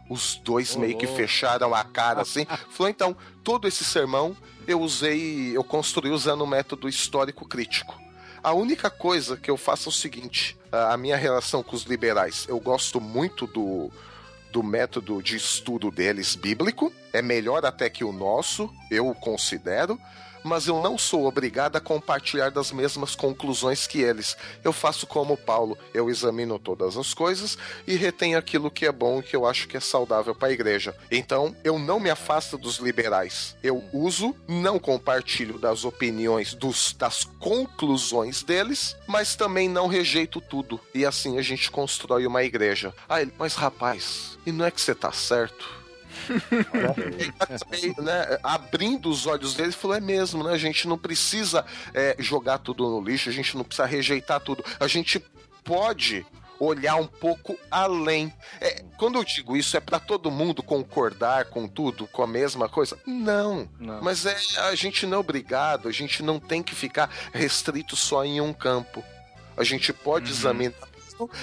[0.09, 2.47] Os dois Ô, meio que fecharam a cara assim.
[2.71, 4.37] Falou, então, todo esse sermão
[4.67, 7.95] eu usei, eu construí usando o método histórico crítico.
[8.43, 11.83] A única coisa que eu faço é o seguinte: a a minha relação com os
[11.83, 13.91] liberais, eu gosto muito do,
[14.53, 19.99] do método de estudo deles bíblico, é melhor até que o nosso, eu considero,
[20.47, 24.37] mas eu não sou obrigado a compartilhar das mesmas conclusões que eles.
[24.63, 29.19] Eu faço como Paulo, eu examino todas as coisas e retenho aquilo que é bom
[29.19, 30.97] e que eu acho que é saudável para a igreja.
[31.11, 33.57] Então, eu não me afasto dos liberais.
[33.63, 40.81] Eu uso, não compartilho das opiniões, dos, das conclusões deles, mas também não rejeito tudo.
[40.95, 42.95] E assim a gente constrói uma igreja.
[43.09, 45.76] Ah, mas rapaz, e não é que você tá certo?
[47.73, 50.53] Aí, né, abrindo os olhos dele, ele falou: é mesmo, né?
[50.53, 51.65] A gente não precisa
[51.95, 54.65] é, jogar tudo no lixo, a gente não precisa rejeitar tudo.
[54.81, 55.19] A gente
[55.65, 56.25] pode
[56.59, 58.33] olhar um pouco além.
[58.61, 62.69] É, quando eu digo isso, é pra todo mundo concordar com tudo, com a mesma
[62.69, 62.99] coisa?
[63.07, 63.69] Não.
[63.79, 64.01] Não.
[64.03, 68.25] Mas é, a gente não é obrigado, a gente não tem que ficar restrito só
[68.25, 69.05] em um campo.
[69.57, 70.37] A gente pode Uhum.
[70.37, 70.97] examinar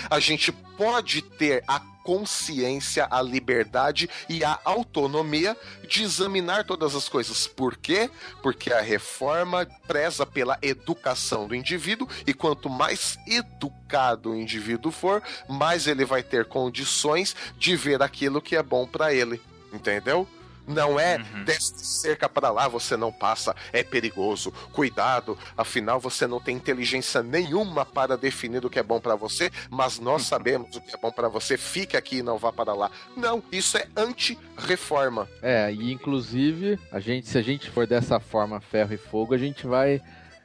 [0.10, 7.08] a gente pode ter a consciência, a liberdade e a autonomia de examinar todas as
[7.10, 7.48] coisas.
[7.48, 8.10] Por quê?
[8.42, 15.24] Porque a reforma preza pela educação do indivíduo e quanto mais educado o indivíduo for,
[15.48, 19.42] mais ele vai ter condições de ver aquilo que é bom para ele.
[19.72, 20.28] Entendeu?
[20.68, 21.44] Não é Uhum.
[21.44, 24.52] desta cerca para lá você não passa, é perigoso.
[24.72, 29.52] Cuidado, afinal você não tem inteligência nenhuma para definir o que é bom para você,
[29.70, 31.58] mas nós sabemos o que é bom para você.
[31.58, 32.90] Fique aqui e não vá para lá.
[33.16, 35.28] Não, isso é anti-reforma.
[35.42, 39.38] É, e inclusive, a gente, se a gente for dessa forma ferro e fogo, a
[39.38, 40.02] gente vai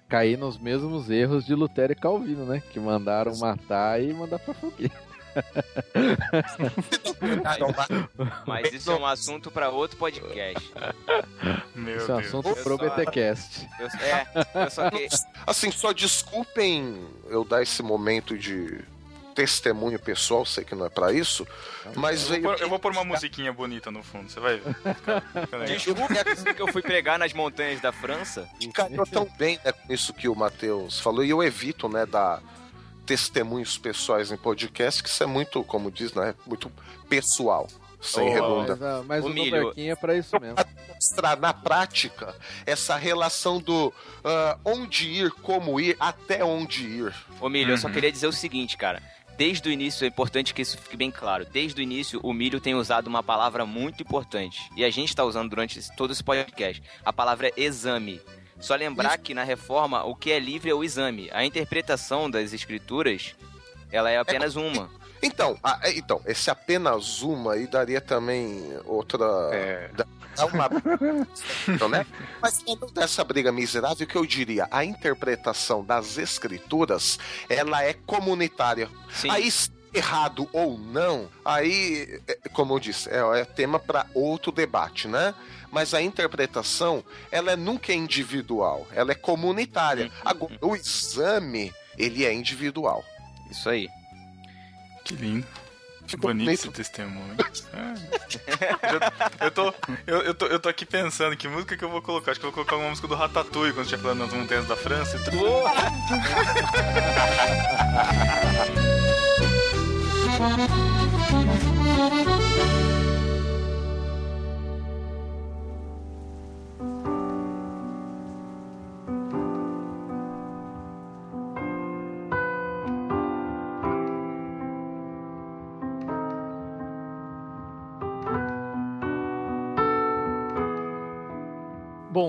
[0.08, 2.62] cair nos mesmos erros de Lutero e Calvino, né?
[2.72, 5.07] Que mandaram matar e mandar pra fogueira.
[8.46, 10.72] Mas- isso é um assunto pra outro podcast.
[11.74, 12.26] Meu Isso é um Deus.
[12.28, 13.68] assunto Eu pro só- BTcast.
[13.78, 14.26] Eu, é,
[14.66, 15.08] eu só que.
[15.46, 18.80] Assim, só desculpem eu dar esse momento de
[19.34, 21.46] testemunho pessoal, sei que não é para isso,
[21.94, 22.42] mas Eu veio.
[22.42, 24.74] vou, pôr, eu vou pôr uma musiquinha bonita no fundo, você vai ver.
[25.66, 28.48] Desculpa que eu fui pregar nas montanhas da França.
[28.60, 32.42] Encaixou tão bem né, com isso que o Matheus falou, e eu evito, né, dar
[33.08, 36.70] testemunhos pessoais em podcast, que isso é muito, como diz, né, muito
[37.08, 37.66] pessoal,
[38.02, 39.02] sem Oh, redundância.
[39.06, 39.28] Mas, mas o.
[39.30, 40.56] Novarquinho é pra isso mesmo.
[40.94, 42.34] Mostrar na prática
[42.66, 43.92] essa relação do
[44.22, 47.14] ah, onde ir, como ir, até onde ir.
[47.40, 47.94] Ô, Milho, eu só Uhum.
[47.94, 49.02] queria dizer o seguinte, cara.
[49.38, 51.44] Desde o início, é importante que isso fique bem claro.
[51.44, 54.68] Desde o início, o Milho tem usado uma palavra muito importante.
[54.76, 56.82] E a gente está usando durante todo esse podcast.
[57.04, 58.20] A palavra é exame.
[58.60, 61.30] Só lembrar que na reforma, o que é livre é o exame.
[61.32, 63.34] A interpretação das escrituras,
[63.90, 64.90] ela é apenas uma.
[65.22, 69.24] Então, ah, é, então, esse apenas uma aí daria também outra.
[69.52, 69.90] É.
[69.94, 70.06] dá
[70.46, 70.68] uma.
[71.68, 72.06] então, né?
[72.40, 74.68] Mas dentro dessa briga miserável, o que eu diria?
[74.70, 78.88] A interpretação das escrituras ela é comunitária.
[79.10, 79.30] Sim.
[79.30, 79.50] Aí,
[79.98, 85.34] errado ou não, aí, é, como eu disse, é, é tema para outro debate, né?
[85.70, 90.06] Mas a interpretação, ela é nunca individual, ela é comunitária.
[90.06, 90.10] Uhum.
[90.24, 93.04] Agora, o exame, ele é individual.
[93.50, 93.88] Isso aí.
[95.04, 95.46] Que lindo.
[96.06, 97.36] Que bonito esse testemunho.
[97.38, 97.92] É.
[98.94, 99.74] Eu, eu, tô,
[100.06, 102.30] eu, eu, tô, eu tô aqui pensando que música que eu vou colocar.
[102.30, 104.74] Acho que eu vou colocar uma música do Ratatouille quando estiver falando nas montanhas da
[104.74, 105.18] França.
[105.18, 105.38] e tudo.
[110.38, 110.44] Bom,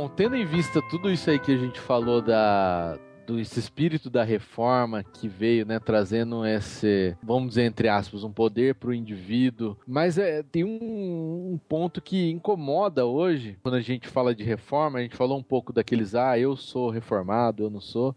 [0.10, 2.98] tendo em vista tudo isso aí que a gente falou da
[3.30, 8.32] do esse espírito da reforma que veio, né, trazendo esse, vamos dizer entre aspas, um
[8.32, 13.82] poder para o indivíduo, mas é, tem um, um ponto que incomoda hoje quando a
[13.82, 14.98] gente fala de reforma.
[14.98, 18.16] A gente falou um pouco daqueles, ah, eu sou reformado, eu não sou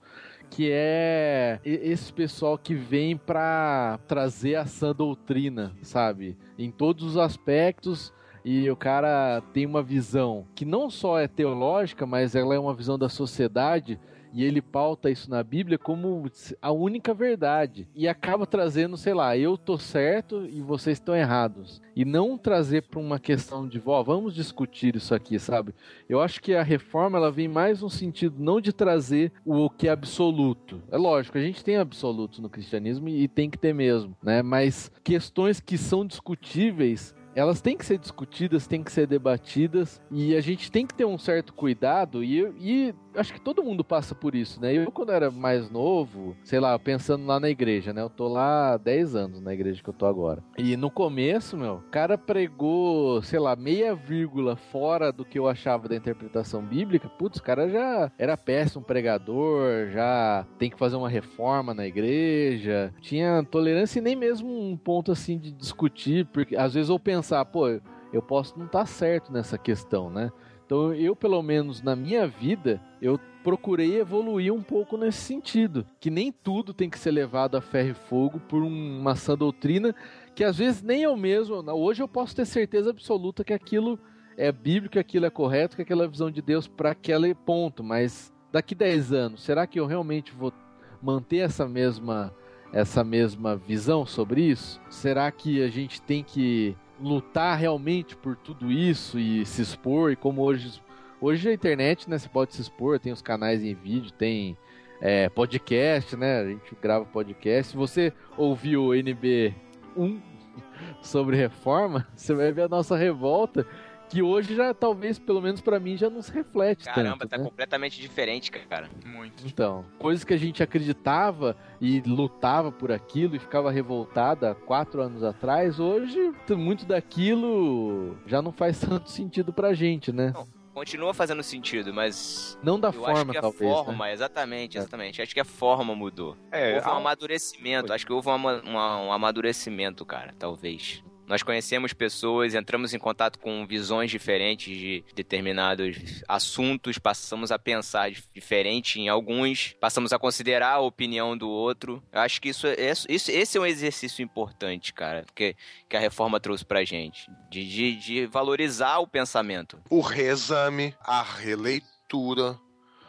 [0.48, 6.36] que é esse pessoal que vem pra trazer a sã doutrina, sabe?
[6.58, 8.12] Em todos os aspectos.
[8.44, 12.74] E o cara tem uma visão que não só é teológica, mas ela é uma
[12.74, 13.98] visão da sociedade.
[14.32, 16.24] E ele pauta isso na Bíblia como
[16.60, 17.86] a única verdade.
[17.94, 21.82] E acaba trazendo, sei lá, eu tô certo e vocês estão errados.
[21.94, 25.74] E não trazer para uma questão de, ó, vamos discutir isso aqui, sabe?
[26.08, 29.88] Eu acho que a reforma ela vem mais no sentido não de trazer o que
[29.88, 30.82] é absoluto.
[30.90, 34.42] É lógico, a gente tem absolutos no cristianismo e tem que ter mesmo, né?
[34.42, 40.36] Mas questões que são discutíveis elas têm que ser discutidas, têm que ser debatidas e
[40.36, 44.14] a gente tem que ter um certo cuidado e, e acho que todo mundo passa
[44.14, 44.74] por isso, né?
[44.74, 48.02] Eu quando era mais novo, sei lá, pensando lá na igreja, né?
[48.02, 50.42] Eu tô lá há 10 anos na igreja que eu tô agora.
[50.58, 55.48] E no começo, meu, o cara pregou, sei lá, meia vírgula fora do que eu
[55.48, 57.08] achava da interpretação bíblica.
[57.08, 62.92] Putz, o cara já era péssimo pregador, já tem que fazer uma reforma na igreja.
[63.00, 67.44] Tinha tolerância e nem mesmo um ponto assim de discutir, porque às vezes eu pensar,
[67.44, 67.68] pô,
[68.12, 70.30] eu posso não estar certo nessa questão, né?
[70.72, 75.84] Então eu, pelo menos na minha vida, eu procurei evoluir um pouco nesse sentido.
[76.00, 79.36] Que nem tudo tem que ser levado a ferro e fogo por um- uma sã
[79.36, 79.94] doutrina
[80.34, 81.56] que às vezes nem eu mesmo.
[81.74, 83.98] Hoje eu posso ter certeza absoluta que aquilo
[84.34, 87.84] é bíblico, que aquilo é correto, que aquela é visão de Deus para aquele ponto.
[87.84, 90.54] Mas daqui 10 anos, será que eu realmente vou
[91.02, 92.34] manter essa mesma
[92.72, 94.80] essa mesma visão sobre isso?
[94.88, 100.12] Será que a gente tem que lutar realmente por tudo isso e se expor?
[100.12, 100.80] E como hoje,
[101.20, 104.56] hoje a internet, né, você pode se expor, tem os canais em vídeo, tem
[105.00, 106.40] é, podcast, né?
[106.40, 107.72] A gente grava podcast.
[107.72, 109.52] Se você ouviu o NB
[109.96, 110.20] 1
[111.02, 113.66] sobre reforma, você vai ver a nossa revolta.
[114.12, 117.38] Que hoje já, talvez, pelo menos pra mim, já não se reflete Caramba, tanto, tá
[117.38, 117.44] né?
[117.44, 118.90] completamente diferente, cara.
[119.06, 119.42] Muito.
[119.46, 125.24] Então, coisas que a gente acreditava e lutava por aquilo e ficava revoltada quatro anos
[125.24, 130.34] atrás, hoje muito daquilo já não faz tanto sentido pra gente, né?
[130.74, 132.58] Continua fazendo sentido, mas.
[132.62, 133.72] Não da eu acho forma, que a talvez.
[133.72, 134.12] forma, né?
[134.12, 135.22] exatamente, exatamente.
[135.22, 136.36] Acho que a forma mudou.
[136.50, 137.92] É, houve um há amadurecimento.
[137.94, 141.02] Acho que houve um, uma- um amadurecimento, cara, talvez.
[141.26, 148.10] Nós conhecemos pessoas, entramos em contato com visões diferentes de determinados assuntos, passamos a pensar
[148.10, 152.02] dif- diferente em alguns, passamos a considerar a opinião do outro.
[152.12, 155.56] Eu acho que isso, é- isso esse é um exercício importante, cara, que,
[155.88, 159.80] que a reforma trouxe pra gente, de, de, de valorizar o pensamento.
[159.88, 162.58] O reexame, a releitura,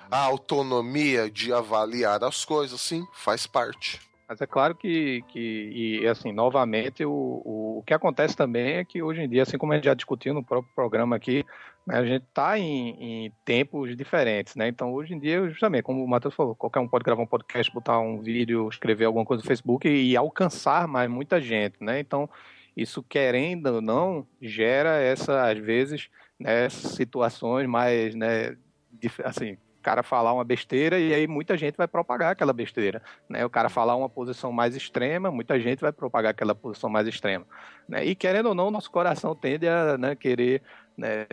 [0.09, 3.99] a autonomia de avaliar as coisas, sim, faz parte.
[4.27, 8.85] Mas é claro que, que e assim, novamente, o, o, o que acontece também é
[8.85, 11.45] que hoje em dia, assim como a gente já discutiu no próprio programa aqui,
[11.85, 14.67] né, a gente está em, em tempos diferentes, né?
[14.67, 17.73] Então, hoje em dia, justamente, como o Matheus falou, qualquer um pode gravar um podcast,
[17.73, 21.99] botar um vídeo, escrever alguma coisa no Facebook e, e alcançar mais muita gente, né?
[21.99, 22.29] Então,
[22.75, 26.09] isso, querendo ou não, gera essa, às vezes,
[26.39, 28.55] né, situações mais, né,
[29.23, 33.45] assim, cara falar uma besteira e aí muita gente vai propagar aquela besteira, né?
[33.45, 37.45] O cara falar uma posição mais extrema, muita gente vai propagar aquela posição mais extrema,
[37.87, 38.05] né?
[38.05, 40.63] E querendo ou não, nosso coração tende a né, querer
[40.97, 41.25] né,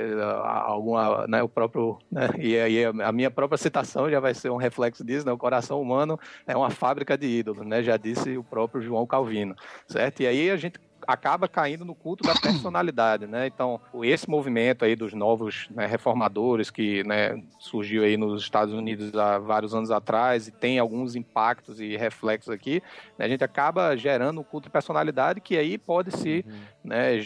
[0.43, 4.57] alguma, né, o próprio, né, e aí a minha própria citação já vai ser um
[4.57, 5.33] reflexo disso, né?
[5.33, 7.83] O coração humano é uma fábrica de ídolos, né?
[7.83, 9.55] Já disse o próprio João Calvino,
[9.87, 10.21] certo?
[10.21, 13.47] E aí a gente acaba caindo no culto da personalidade, né?
[13.47, 19.15] Então, esse movimento aí dos novos né, reformadores que né, surgiu aí nos Estados Unidos
[19.15, 22.83] há vários anos atrás e tem alguns impactos e reflexos aqui,
[23.19, 26.45] né, a gente acaba gerando um culto de personalidade que aí pode se
[26.85, 27.21] né,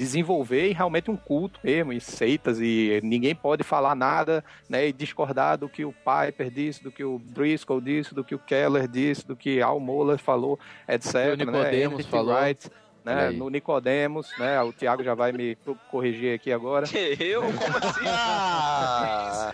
[0.00, 5.58] desenvolver realmente um culto mesmo, e seitas, e ninguém pode falar nada, né, e discordar
[5.58, 9.26] do que o Piper disse, do que o Driscoll disse, do que o Keller disse,
[9.26, 10.58] do que Al Mohler falou,
[10.88, 11.34] etc.
[11.34, 12.34] O Nicodemos né, falou.
[12.34, 12.70] Wright,
[13.04, 15.56] né, no Nicodemos, né, o Thiago já vai me
[15.90, 16.86] corrigir aqui agora.
[17.18, 17.42] Eu?
[17.42, 18.04] Como assim?
[18.06, 19.52] Ah,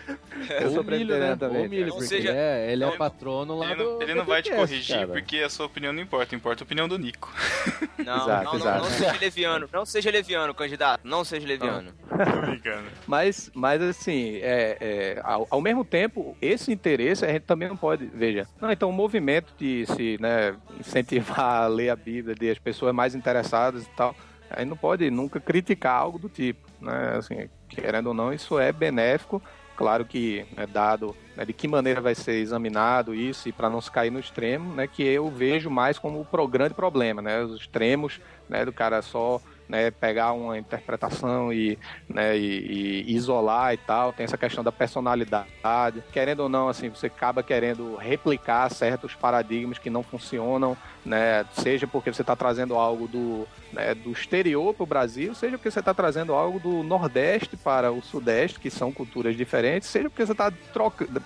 [0.60, 1.36] Eu sou Ou milho, né?
[1.36, 1.84] presbiteriano também.
[1.84, 4.14] Ou porque seja- ele é, ele é não- o patrono lá Ele do não, ele
[4.14, 5.08] não vai te corrigir cara.
[5.08, 7.32] porque a sua opinião não importa, importa a opinião do Nico.
[8.06, 8.84] Não, Exato, não, não, exato.
[8.84, 9.68] não seja leviano.
[9.72, 11.00] Não seja leviano, candidato.
[11.02, 11.92] Não seja leviano.
[12.08, 12.84] Tô brincando.
[13.06, 17.76] Mas, mas assim, é, é, ao, ao mesmo tempo, esse interesse a gente também não
[17.76, 18.06] pode.
[18.06, 22.58] Veja, não, então o movimento de se né, incentivar a ler a Bíblia, de as
[22.60, 23.35] pessoas mais interessadas
[23.84, 24.14] e tal,
[24.50, 26.68] a gente não pode nunca criticar algo do tipo.
[26.80, 27.14] Né?
[27.16, 29.42] Assim, querendo ou não, isso é benéfico.
[29.76, 33.80] Claro que é dado né, de que maneira vai ser examinado isso e para não
[33.80, 37.60] se cair no extremo, né, que eu vejo mais como o grande problema, né, os
[37.60, 38.18] extremos
[38.48, 39.38] né, do cara só
[39.68, 44.72] né, pegar uma interpretação e, né, e, e isolar e tal, tem essa questão da
[44.72, 46.02] personalidade.
[46.12, 51.86] Querendo ou não, assim, você acaba querendo replicar certos paradigmas que não funcionam, né, seja
[51.86, 55.80] porque você está trazendo algo do, né, do exterior para o Brasil, seja porque você
[55.80, 60.32] está trazendo algo do Nordeste para o Sudeste, que são culturas diferentes, seja porque você
[60.32, 60.52] está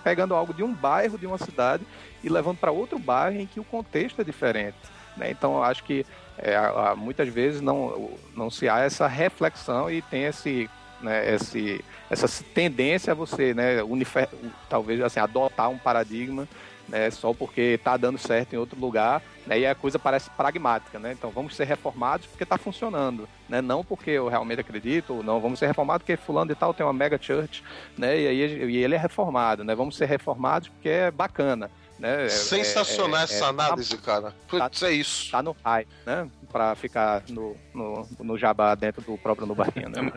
[0.03, 1.85] pegando algo de um bairro, de uma cidade
[2.23, 4.77] e levando para outro bairro em que o contexto é diferente.
[5.17, 5.31] Né?
[5.31, 6.05] Então, acho que
[6.37, 6.55] é,
[6.95, 10.69] muitas vezes não, não se há essa reflexão e tem esse,
[11.01, 14.29] né, esse, essa tendência a você, né, unifer,
[14.69, 16.47] talvez assim, adotar um paradigma
[16.91, 20.99] né, só porque está dando certo em outro lugar, né, e a coisa parece pragmática,
[20.99, 21.13] né?
[21.13, 23.61] Então vamos ser reformados porque está funcionando, né?
[23.61, 26.85] Não porque eu realmente acredito, ou não, vamos ser reformados porque fulano e tal tem
[26.85, 27.63] uma mega church,
[27.97, 28.19] né?
[28.19, 29.73] E aí e ele é reformado, né?
[29.73, 31.71] Vamos ser reformados porque é bacana,
[32.01, 32.25] né?
[32.25, 34.35] É- sensacional é- essa é- análise, cara.
[34.47, 35.31] Putz, é isso.
[35.31, 36.27] tá no high, né?
[36.51, 40.11] Pra ficar no, no, no jabá dentro do próprio Nubarquinho, né?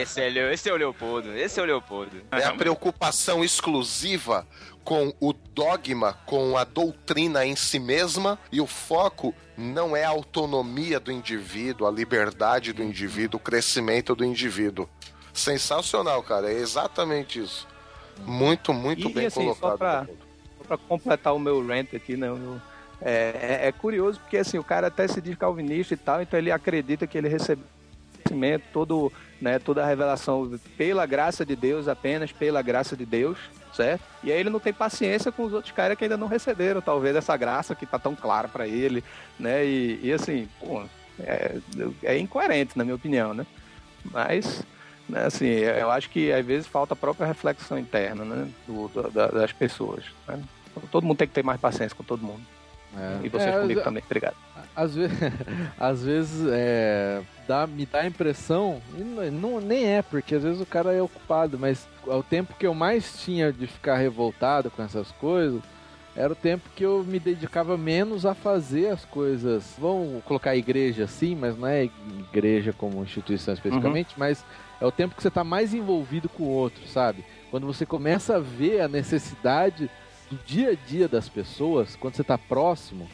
[0.00, 1.36] Esse é, esse é o Leopoldo.
[1.36, 2.22] Esse é o Leopoldo.
[2.30, 4.46] É a preocupação exclusiva
[4.84, 10.10] com o dogma, com a doutrina em si mesma, e o foco não é a
[10.10, 14.88] autonomia do indivíduo, a liberdade do indivíduo, o crescimento do indivíduo.
[15.32, 16.52] Sensacional, cara.
[16.52, 17.66] É exatamente isso.
[18.24, 20.08] Muito, muito E, bem e assim, só colocado.
[20.66, 22.30] Pra completar o meu rant aqui, né?
[22.30, 22.60] o meu-
[23.00, 26.38] é, é- é curioso porque assim, o cara até se diz calvinista e tal, então
[26.38, 27.64] ele acredita que ele recebeu
[28.72, 33.38] todo, né, toda a revelação pela graça de Deus, apenas pela graça de Deus,
[33.72, 34.02] certo?
[34.24, 37.14] E aí ele não tem paciência com os outros caras que ainda não receberam, talvez,
[37.14, 39.04] essa graça que tá tão clara para ele,
[39.38, 39.64] né?
[39.64, 40.82] E, e assim, pô,
[41.20, 41.56] é,
[42.02, 43.46] é incoerente, na minha opinião, né?
[44.10, 44.62] Mas,
[45.08, 48.48] né, assim, eu acho que às vezes falta a própria reflexão interna, né?
[48.66, 50.02] Do, do- da- das pessoas.
[50.26, 50.42] Né?
[50.90, 52.40] Todo mundo tem que ter mais paciência com todo mundo.
[52.96, 53.26] É.
[53.26, 54.36] E vocês É, comigo às- também, obrigado.
[54.74, 55.18] Às vezes,
[55.78, 60.60] às vezes é, dá, me dá a impressão, e não, nem é, porque às vezes
[60.60, 64.82] o cara é ocupado, mas o tempo que eu mais tinha de ficar revoltado com
[64.82, 65.60] essas coisas
[66.14, 69.74] era o tempo que eu me dedicava menos a fazer as coisas.
[69.78, 71.90] Vamos colocar a igreja assim, mas não é
[72.30, 74.42] igreja como instituição especificamente, mas
[74.80, 77.22] é o tempo que você está mais envolvido com o outro, sabe?
[77.50, 79.90] Quando você começa a ver a necessidade
[80.30, 83.08] do dia a dia das pessoas, quando você está próximo,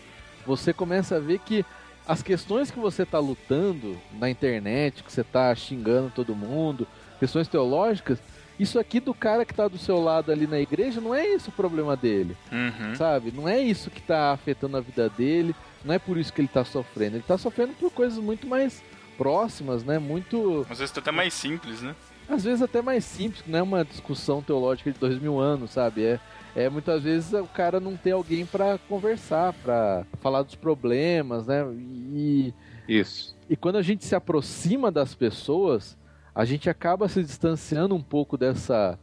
[0.46, 1.64] você começa a ver que
[2.06, 6.86] as questões que você está lutando na internet, que você está xingando todo mundo,
[7.20, 8.18] questões teológicas,
[8.58, 11.50] isso aqui do cara que está do seu lado ali na igreja, não é isso
[11.50, 12.94] o problema dele, Uhum.
[12.96, 13.32] sabe?
[13.32, 16.48] Não é isso que está afetando a vida dele, não é por isso que ele
[16.48, 17.16] está sofrendo.
[17.16, 18.82] Ele está sofrendo por coisas muito mais
[19.16, 19.98] próximas, né?
[19.98, 21.94] Muito Às vezes até mais simples, né?
[22.28, 25.72] às vezes até mais simples, que não é uma discussão teológica de dois mil anos,
[25.72, 26.04] sabe?
[26.04, 26.20] É,
[26.54, 31.64] é muitas vezes o cara não tem alguém pra conversar, pra falar dos problemas, né?
[31.74, 32.54] E,
[32.88, 33.36] Isso.
[33.48, 35.96] e quando a gente se aproxima das pessoas,
[36.34, 38.98] a gente acaba se distanciando um pouco dessa,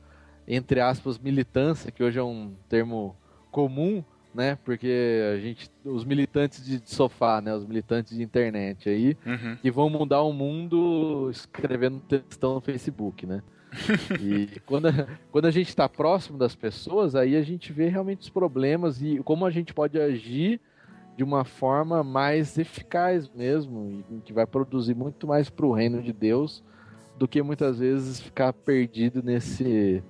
[0.47, 3.15] entre aspas, militância, que hoje é um termo
[3.51, 4.03] comum,
[4.33, 4.57] né?
[4.63, 7.53] Porque a gente, os militantes de sofá, né?
[7.55, 9.55] Os militantes de internet aí, Uhum.
[9.61, 13.41] que vão mudar o mundo escrevendo textão no Facebook, né?
[14.19, 18.21] e quando a, quando a gente está próximo das pessoas, aí a gente vê realmente
[18.21, 20.59] os problemas e como a gente pode agir
[21.15, 26.01] de uma forma mais eficaz mesmo, e que vai produzir muito mais para o reino
[26.01, 26.63] de Deus
[27.17, 30.01] do que muitas vezes ficar perdido nesse,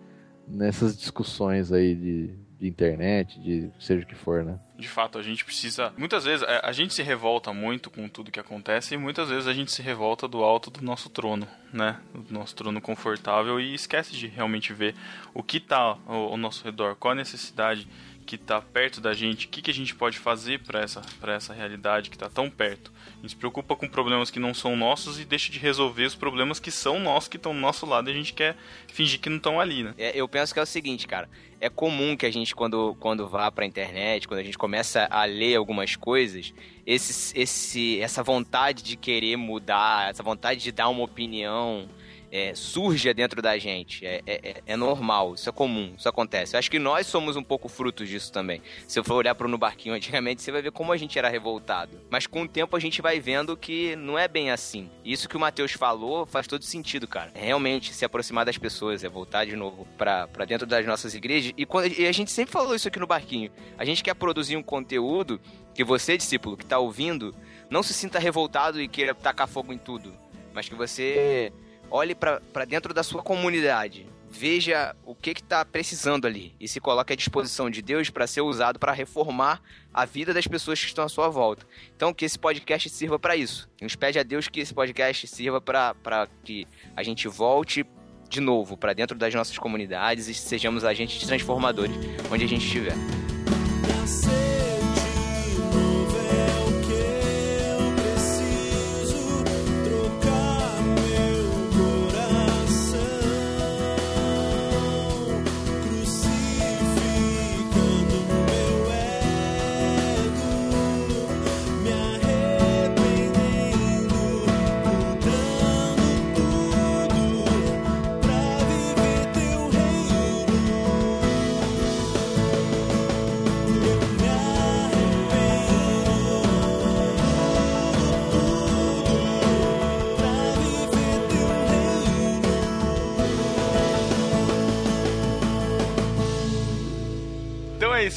[0.48, 2.27] nessas discussões aí de,
[2.60, 4.60] de internet, de seja o que for, né?
[4.80, 5.93] De fato, a gente precisa.
[5.97, 9.45] Muitas vezes é, a gente se revolta muito com tudo que acontece e muitas vezes
[9.45, 11.99] a gente se revolta do alto do nosso trono, né?
[12.14, 14.95] Do nosso trono confortável e esquece de realmente ver
[15.34, 17.85] o que tá ao, ao nosso redor, qual a necessidade
[18.30, 21.51] que tá perto da gente, o que, que a gente pode fazer para essa, essa
[21.51, 22.93] realidade que tá tão perto.
[23.18, 26.14] A gente se preocupa com problemas que não são nossos e deixa de resolver os
[26.14, 28.56] problemas que são nossos, que estão do nosso lado e a gente quer
[28.93, 29.95] fingir que não estão ali, né?
[29.97, 31.27] É, eu penso que é o seguinte, cara.
[31.60, 35.26] É comum que a gente, quando, quando vá pra internet, quando a gente começa a
[35.26, 36.53] ler algumas coisas,
[36.85, 41.89] esse, esse, essa vontade de querer mudar, essa vontade de dar uma opinião,
[42.31, 44.06] é, surja dentro da gente.
[44.06, 46.56] É, é, é normal, isso é comum, isso acontece.
[46.56, 48.61] Eu acho que nós somos um pouco frutos disso também.
[48.88, 51.30] Se eu for olhar pro No Barquinho antigamente, você vai ver como a gente era
[51.30, 51.99] revoltado.
[52.10, 54.89] Mas com o tempo a gente vai vendo que não é bem assim.
[55.03, 57.31] Isso que o Matheus falou faz todo sentido, cara.
[57.34, 61.53] É realmente se aproximar das pessoas, é voltar de novo pra dentro das nossas igrejas.
[61.57, 63.51] E, quando, e a gente sempre falou isso aqui no Barquinho.
[63.77, 65.39] A gente quer produzir um conteúdo
[65.73, 67.34] que você, discípulo, que tá ouvindo,
[67.69, 70.14] não se sinta revoltado e queira tacar fogo em tudo.
[70.53, 71.53] Mas que você
[71.90, 74.07] olhe pra dentro da sua comunidade.
[74.32, 78.28] Veja o que que tá precisando ali e se coloque à disposição de Deus para
[78.28, 79.60] ser usado para reformar
[79.91, 81.66] a vida das pessoas que estão à sua volta.
[81.95, 83.68] Então que esse podcast sirva para isso.
[83.82, 87.84] A gente pede a Deus que esse podcast sirva para que a gente volte
[88.30, 91.95] de novo para dentro das nossas comunidades e sejamos agentes transformadores
[92.32, 92.94] onde a gente estiver.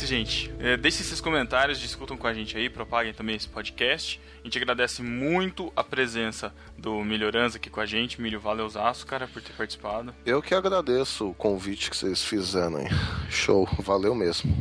[0.03, 0.53] Isso, gente.
[0.59, 4.21] É, deixem seus comentários, discutam com a gente aí, propaguem também esse podcast.
[4.41, 8.21] A gente agradece muito a presença do Melhorança aqui com a gente.
[8.21, 10.13] Milho, valeuzaço, cara, por ter participado.
[10.27, 12.89] Eu que agradeço o convite que vocês fizeram, hein?
[13.31, 14.53] Show, valeu mesmo.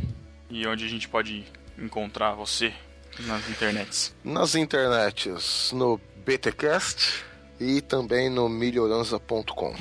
[0.48, 1.44] E onde a gente pode
[1.78, 2.72] encontrar você
[3.20, 4.14] nas internets.
[4.22, 7.24] Nas internets, no BTcast
[7.58, 9.74] e também no melhorança.com.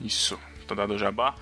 [0.00, 1.34] Isso, tô dado o jabá.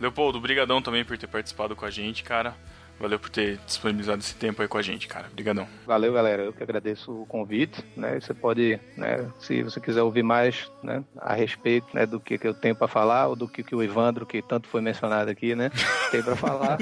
[0.00, 2.56] Leopoldo, brigadão também por ter participado com a gente, cara.
[3.00, 5.26] Valeu por ter disponibilizado esse tempo aí com a gente, cara.
[5.32, 5.66] Obrigadão.
[5.86, 6.42] Valeu, galera.
[6.42, 7.82] Eu que agradeço o convite.
[7.96, 8.20] Né?
[8.20, 12.46] Você pode, né, se você quiser ouvir mais né, a respeito né, do que, que
[12.46, 15.54] eu tenho para falar, ou do que, que o Ivandro, que tanto foi mencionado aqui,
[15.54, 15.70] né,
[16.12, 16.76] tem para falar.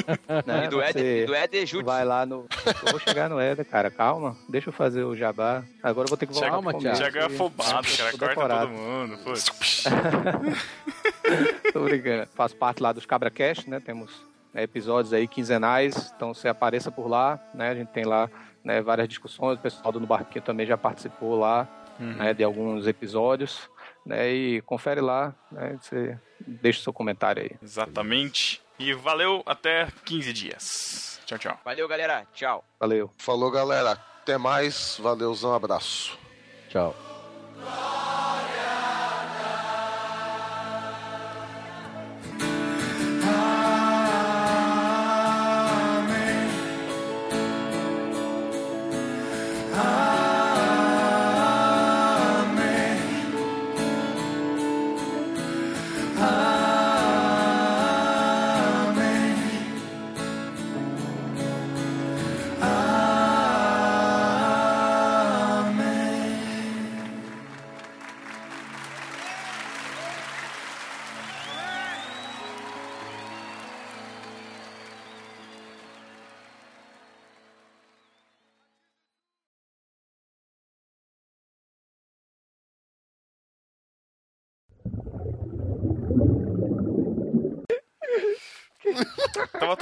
[0.44, 0.64] né?
[0.64, 1.86] E do Éder, e do Éder Júlio.
[1.86, 2.46] Vai lá no.
[2.66, 3.88] Eu vou chegar no Éder, cara.
[3.88, 4.36] Calma.
[4.48, 5.62] Deixa eu fazer o jabá.
[5.80, 7.16] Agora eu vou ter que voltar Calma, Thiago.
[7.16, 8.10] é afobado, cara.
[8.10, 8.72] Corta decorado.
[8.72, 9.16] todo mundo.
[9.22, 9.34] Pô.
[11.72, 12.28] Tô brincando.
[12.34, 13.78] Faço parte lá dos Cabra Cast, né?
[13.78, 17.70] Temos episódios aí quinzenais, então você apareça por lá, né?
[17.70, 18.30] A gente tem lá
[18.64, 21.68] né, várias discussões, o pessoal do No Barquinho também já participou lá
[21.98, 23.68] né, de alguns episódios,
[24.04, 24.30] né?
[24.30, 25.78] E confere lá, né?
[25.80, 27.50] Você deixa o seu comentário aí.
[27.62, 28.62] Exatamente.
[28.78, 31.20] E valeu, até 15 dias.
[31.26, 31.60] Tchau, tchau.
[31.64, 32.24] Valeu, galera.
[32.32, 32.64] Tchau.
[32.78, 33.12] Valeu.
[33.18, 33.92] Falou, galera.
[33.92, 34.98] Até mais.
[35.02, 36.18] Valeuzão, abraço.
[36.68, 36.94] Tchau.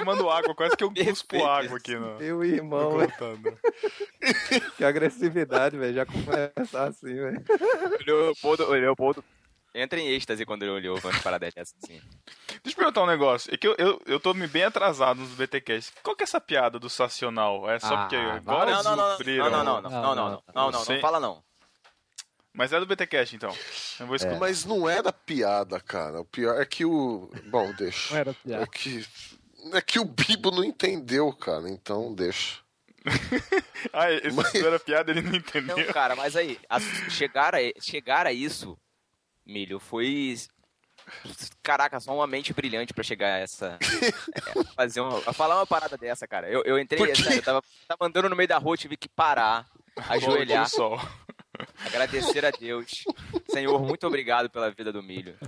[0.07, 2.99] Tomando água, quase que eu cuspo água aqui no, Meu irmão,
[4.77, 5.95] que agressividade, velho.
[5.95, 7.45] Já começa assim, velho.
[8.43, 9.25] O Leopoldo,
[9.75, 12.01] entra em êxtase quando ele olhou umas paradas dessas assim.
[12.63, 13.53] Deixa eu perguntar um negócio.
[13.53, 15.93] É que eu, eu, eu tô me bem atrasado nos BTCast.
[16.03, 17.69] Qual que é essa piada do Sacional?
[17.69, 20.43] É só Ah, porque agora Não, não, não, não, não, não, não, não, não, não,
[20.55, 21.45] não, não, não fala não.
[22.57, 23.55] Mas é do BTCast, então.
[24.01, 24.39] Eu vou escutar.
[24.39, 26.23] Mas não era piada, cara.
[26.23, 27.31] O pior é que o.
[27.51, 28.15] Bom, deixa.
[28.15, 28.67] Não era É piada.
[28.69, 29.07] que.
[29.73, 31.69] É que o Bibo não entendeu, cara.
[31.69, 32.61] Então deixa.
[33.93, 35.77] Ah, esse Mas- era piada, ele não entendeu.
[35.77, 38.77] Não, cara, mas aí, a- chegar, a, chegar a isso,
[39.47, 40.37] Milho, foi.
[41.63, 43.79] Caraca, só uma mente brilhante pra chegar a essa.
[44.35, 46.51] é, fazer uma, a falar uma parada dessa, cara.
[46.51, 49.67] Eu, eu entrei, sério, eu tava, tava andando no meio da rua, tive que parar,
[50.09, 51.01] ajoelhar, sol.
[51.87, 53.05] agradecer a Deus.
[53.51, 55.39] Senhor, muito obrigado pela vida do milho.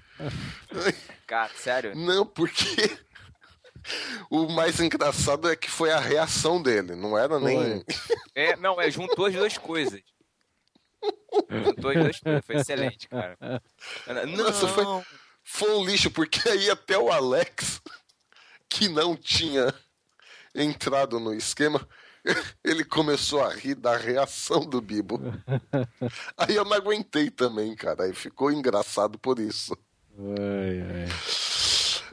[1.27, 1.95] Cara, sério.
[1.97, 2.99] Não, porque.
[4.31, 7.85] O mais engraçado é que foi a reação dele, não era nem.
[8.35, 10.01] É, não, é, juntou as duas coisas.
[11.51, 13.37] Juntou as duas coisas, foi excelente, cara.
[14.27, 14.85] Não, Nossa, foi-
[15.43, 17.81] Foi um lixo, porque aí até o Alex,
[18.69, 19.73] que não tinha
[20.55, 21.89] entrado no esquema,
[22.63, 25.19] ele começou a rir da reação do Bibo.
[26.37, 28.05] Aí eu não aguentei também, cara.
[28.05, 29.75] Aí ficou engraçado por isso.
[30.19, 31.09] Ai, ai.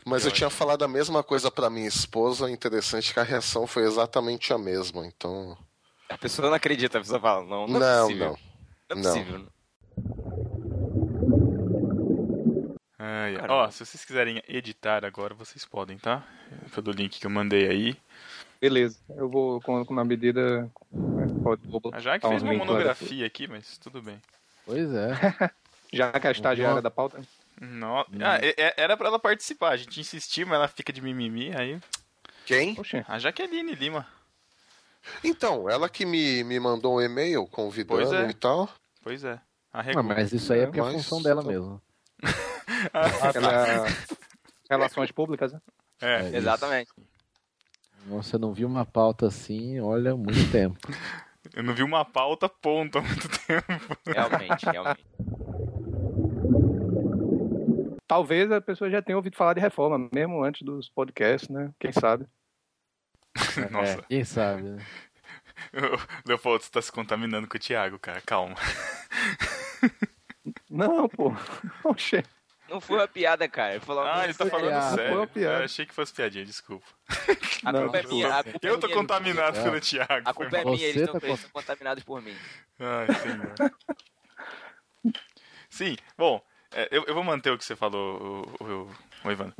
[0.05, 2.49] Mas eu tinha falado a mesma coisa pra minha esposa.
[2.49, 5.05] Interessante que a reação foi exatamente a mesma.
[5.05, 5.57] Então.
[6.07, 8.27] A pessoa não acredita, a pessoa fala, não, não, é Não, possível.
[8.27, 8.37] não.
[8.89, 9.11] Não é Não.
[9.11, 9.47] possível.
[12.97, 13.45] Ai, ai.
[13.49, 16.23] Ó, se vocês quiserem editar agora, vocês podem, tá?
[16.73, 17.97] Pelo link que eu mandei aí.
[18.61, 18.97] Beleza.
[19.09, 20.63] Eu vou, com, com uma medida.
[20.91, 21.57] né, Vou,
[21.91, 24.21] A Jaque botar fez uma monografia aqui, mas tudo bem.
[24.65, 25.09] Pois é.
[25.91, 27.21] Já que é a estagiária da pauta.
[27.61, 27.99] No...
[28.21, 31.55] Ah, é- é- era pra ela participar, a gente insistiu, mas ela fica de mimimi,
[31.55, 31.79] aí.
[32.45, 32.75] Quem?
[32.75, 33.05] Poxa.
[33.07, 34.05] A Jaqueline Lima.
[35.23, 38.29] Então, ela que me, me mandou um e-mail convidando Pois é.
[38.29, 38.69] e tal.
[39.03, 39.39] Pois é.
[39.71, 40.03] Ah, Arregou.
[40.03, 41.81] mas isso aí é porque é a função dela mesmo.
[43.35, 43.85] Ela...
[44.69, 45.61] Relações públicas, né?
[46.01, 46.15] É.
[46.15, 46.35] É isso.
[46.37, 46.91] Exatamente.
[48.07, 50.77] Você não viu uma pauta assim, olha, há muito tempo.
[51.53, 53.97] Eu não vi uma pauta ponto há muito tempo.
[54.07, 55.05] Realmente, realmente.
[58.07, 61.71] Talvez a pessoa já tenha ouvido falar de reforma, mesmo antes dos podcasts, né?
[61.79, 62.25] Quem sabe?
[63.71, 64.85] Nossa, É, quem sabe, né?
[66.25, 68.21] Leopoldo, você tá se contaminando com o Thiago, cara.
[68.21, 68.55] Calma.
[70.69, 71.33] Não, pô.
[71.83, 72.23] Oxê.
[72.69, 73.75] Não foi uma piada, cara.
[73.75, 75.11] Ele Ah, ele tá falando piada, sério.
[75.11, 75.59] foi uma piada.
[75.59, 76.85] Eu achei que fosse piadinha, desculpa.
[77.63, 78.35] a Não, culpa é minha.
[78.39, 79.63] A culpa Eu é tô minha, contaminado É.
[79.63, 80.29] pelo Thiago.
[80.29, 80.73] A culpa é mal.
[80.73, 82.35] minha, eles Você estão tá eles estão contaminados por mim.
[82.79, 85.13] Ai, senhor.
[85.69, 86.41] Sim, bom,
[86.75, 88.91] é, eu, eu vou manter o que você falou, o, o,
[89.23, 89.55] o Evandro.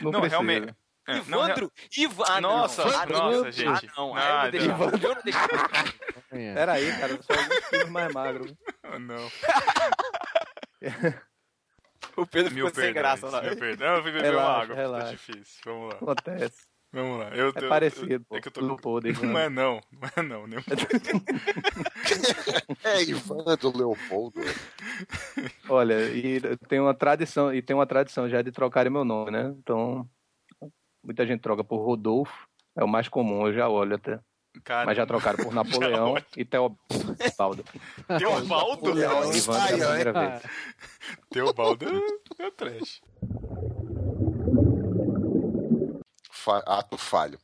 [0.00, 0.74] Não, Não, realmente.
[1.08, 1.72] é, não, Ivandro!
[1.98, 2.24] Ivan!
[2.28, 2.40] Ah.
[2.40, 3.32] Nossa, ah, não.
[3.32, 3.86] nossa, Ah, gente.
[3.96, 4.08] não.
[4.08, 4.66] Não, Ah, eu não deixo-
[5.06, 5.38] eu não deixo-
[6.32, 6.54] É.
[6.54, 7.12] Pera aí, cara.
[7.12, 8.56] Eu sou alguns quilos mais magro.
[8.84, 9.30] Ah, não.
[12.16, 13.42] O Pedro Mil ficou sem perdões, graça lá.
[13.42, 13.78] mil perdões.
[13.90, 15.04] Não, eu fui beber uma Relaxa, água, relaxa.
[15.06, 15.60] tá difícil.
[15.64, 15.94] Vamos lá.
[15.96, 16.66] Acontece.
[16.92, 17.28] Vamos lá.
[17.36, 18.36] Eu, É eu- parecido, pô.
[18.36, 19.80] É que eu tô Podre, Não é não.
[19.92, 20.46] Não é não.
[20.46, 20.82] Nem um pouco.
[22.84, 24.40] É Ivandro Leopoldo.
[25.68, 29.54] Olha, e tem uma tradição, e tem uma tradição já de trocarem meu nome, né?
[29.58, 30.08] Então,
[31.04, 32.46] muita gente troca por Rodolfo,
[32.76, 34.18] é o mais comum, eu já olho até.
[34.64, 37.64] Cara, Mas já trocaram por Napoleão e Teobaldo.
[38.18, 39.00] Teobaldo?
[39.00, 39.78] É a Ai, ai.
[39.78, 40.42] primeira vez.
[41.30, 41.86] Teobaldo
[42.40, 43.00] é é trash.
[46.42, 47.38] Fa- ato falho.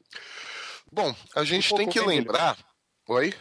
[0.90, 2.56] Bom, a gente Um tem que lembrar.
[3.08, 3.34] Oi?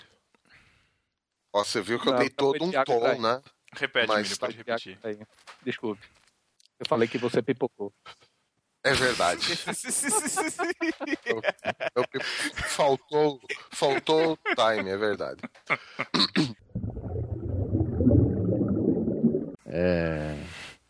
[1.53, 3.41] Ó, você viu que eu Não, dei não todo um tom, né?
[3.73, 4.99] Repete, Mas Emílio, pode repetir.
[5.03, 5.17] Aí,
[5.63, 6.01] Desculpe.
[6.79, 7.93] Eu falei que você pipocou.
[8.83, 9.41] É verdade.
[11.25, 11.41] Eu-
[12.67, 13.39] faltou,
[13.71, 15.41] faltou time, é verdade.
[19.65, 20.35] É.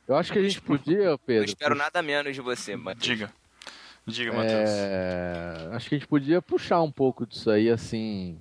[0.08, 1.46] Eu acho que a gente podia, Eu Pedro.
[1.46, 3.00] espero nada menos de você, mano.
[3.00, 3.32] Diga.
[4.08, 4.70] Diga, Matheus.
[4.70, 8.40] É, acho que a gente podia puxar um pouco disso aí, assim.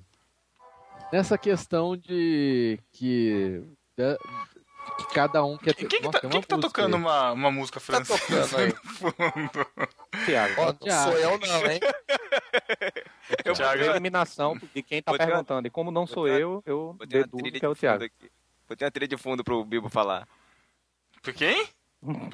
[1.13, 3.63] Nessa questão de que,
[3.97, 4.19] de-
[4.99, 5.87] que cada um quer ter.
[5.87, 7.01] quem que Nossa, tá, quem que tá tocando aí.
[7.03, 8.19] uma, uma música Tá francesa
[8.49, 8.69] tocando aí.
[8.69, 9.67] no fundo?
[10.27, 11.11] Tiago, não Thiago.
[11.13, 11.81] sou eu não, hein?
[13.45, 15.67] eu Thiago, a eliminação de quem tá perguntando.
[15.67, 18.05] E como não sou eu, eu deduzo que é o de Thiago.
[18.69, 20.27] Vou ter uma trilha de fundo pro Bibo falar.
[21.23, 21.67] Por quem?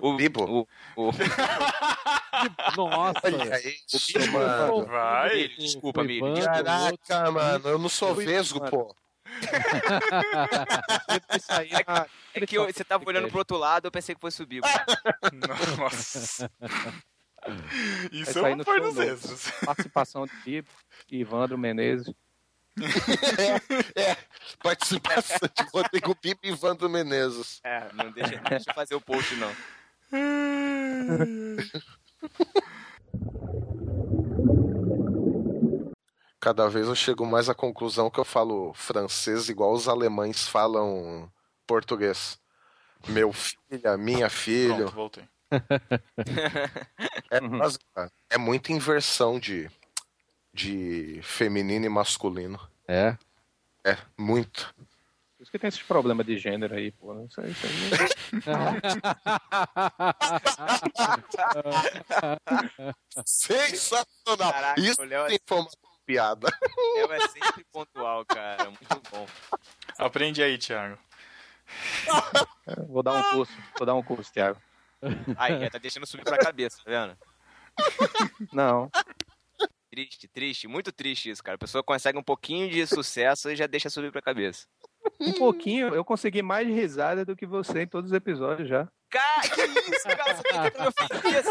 [0.00, 0.66] O Bibo?
[0.96, 1.12] O, o...
[2.76, 4.86] Nossa, Olha isso, mano.
[4.86, 5.48] Vai.
[5.48, 6.42] Desculpa, Foi Miri.
[6.44, 8.94] Caraca, mano, eu não sou vesgo, pô.
[11.86, 14.46] Na- É que eu- você tava olhando pro outro lado, eu pensei que fosse o
[14.46, 14.66] Bibo.
[15.78, 16.50] Nossa.
[18.12, 19.10] Isso é sair um no par show dos novo.
[19.12, 19.50] extras.
[19.64, 20.68] participação de Bibo,
[21.10, 22.12] Ivandro Menezes.
[23.96, 24.16] É,
[24.62, 27.60] participação de Rodrigo Pipo e Vando Menezes.
[27.64, 29.52] É, não deixa, não deixa fazer o post, não.
[36.40, 41.30] Cada vez eu chego mais à conclusão que eu falo francês igual os alemães falam
[41.66, 42.38] português.
[43.08, 44.76] Meu filho, minha filha.
[44.76, 45.24] Pronto, voltei.
[47.30, 49.70] É, é muita inversão de,
[50.60, 52.60] de feminino e masculino.
[52.86, 53.16] É.
[53.84, 54.74] É, muito.
[54.76, 57.14] Por isso que tem esses problemas de gênero aí, pô.
[57.14, 57.26] né?
[57.30, 57.72] Isso aí, isso aí.
[63.24, 64.52] Sensacional!
[64.52, 66.48] Caraca, Isso é, tem forma de piada.
[66.96, 68.66] Léo é sempre pontual, cara.
[68.66, 69.26] Muito bom.
[69.98, 70.98] Aprende aí, Thiago.
[72.86, 74.60] Vou dar um curso, vou dar um curso, Thiago.
[75.38, 77.16] Aí, já tá deixando subir pra cabeça, tá vendo?
[78.52, 78.90] Não,
[79.90, 81.56] Triste, triste, muito triste isso, cara.
[81.56, 84.66] A pessoa consegue um pouquinho de sucesso e já deixa subir pra cabeça.
[85.18, 88.86] um pouquinho, eu consegui mais risada do que você em todos os episódios já.
[89.10, 90.34] Cara, que isso, cara?
[90.36, 91.42] Você tá tentando me ofender.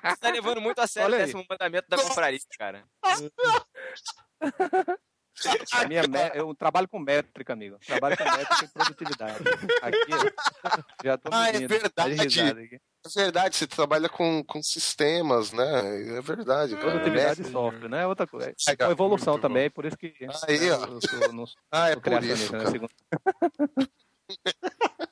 [0.00, 2.84] Você tá levando muito a sério o décimo mandamento da confraria, cara.
[5.72, 7.78] A minha me- Eu trabalho com métrica, amigo.
[7.84, 9.38] Trabalho com métrica e produtividade.
[9.82, 12.80] Aqui, ó, já tô Ah, é medindo verdade.
[13.06, 16.16] É verdade, você trabalha com, com sistemas, né?
[16.18, 16.74] É verdade.
[16.76, 17.44] Produtividade É.
[17.46, 18.02] e software, né?
[18.02, 18.50] É outra coisa.
[18.78, 19.48] É uma evolução Muito bom.
[19.48, 20.12] também, por isso que
[20.48, 20.84] Aí, ó.
[20.86, 22.66] eu sou, não sou Ah, é por isso, né?
[22.66, 22.90] Segundo-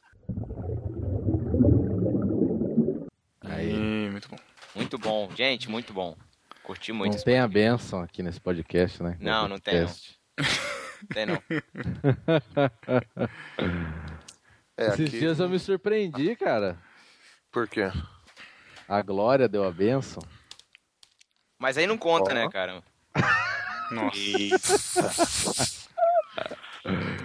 [3.42, 3.72] Aí.
[3.72, 4.36] Ih, muito bom.
[4.74, 6.16] Muito bom, gente, muito bom.
[6.62, 7.70] Curti muito Não tem a podcast.
[7.70, 9.16] benção aqui nesse podcast, né?
[9.20, 9.90] Não, não tem, não.
[11.12, 11.42] Tem não.
[14.76, 15.18] É, Esses aqui.
[15.20, 16.76] dias eu me surpreendi, cara.
[17.55, 17.90] Por quê?
[18.89, 20.20] A Glória deu a benção.
[21.56, 22.35] Mas aí não conta, Ó.
[22.35, 22.82] né, cara?
[23.93, 25.86] Nossa.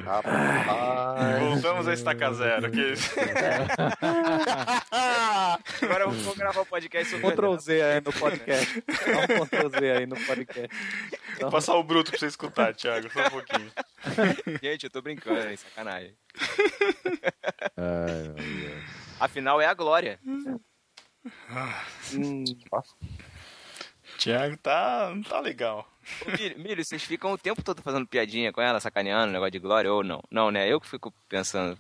[0.05, 1.39] Rapaz.
[1.39, 2.69] Voltamos a estaca zero.
[2.69, 2.93] Que...
[5.83, 8.83] Agora eu vou gravar o podcast sobre Ctrl Z aí no podcast.
[8.87, 10.69] Dá um Ctrl Z aí no podcast.
[11.41, 13.71] Vou passar o bruto pra você escutar, Thiago, só um pouquinho.
[14.61, 15.57] Gente, eu tô brincando, hein?
[15.57, 16.15] Sacanagem.
[17.75, 18.98] Ai, meu Deus.
[19.19, 20.19] Afinal, é a Glória.
[20.25, 20.59] Hum,
[24.17, 25.87] Thiago tá, não tá legal.
[26.25, 29.59] Ô, Milho, Milho, vocês ficam o tempo todo fazendo piadinha com ela, sacaneando, negócio de
[29.59, 30.21] Glória ou não?
[30.29, 30.67] Não, né?
[30.67, 31.77] Eu que fico pensando.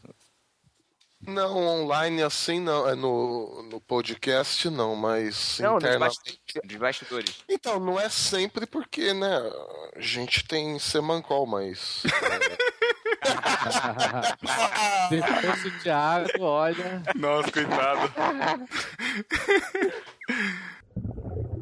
[1.21, 2.87] Não, online assim não.
[2.87, 6.39] É no, no podcast não, mas Não, internamente.
[6.63, 7.43] Dos bastidores.
[7.49, 9.37] Então, não é sempre porque, né?
[9.95, 12.03] A gente tem semancol, mas.
[15.09, 17.01] Se fosse o Thiago, olha.
[17.15, 18.11] Nossa, coitado.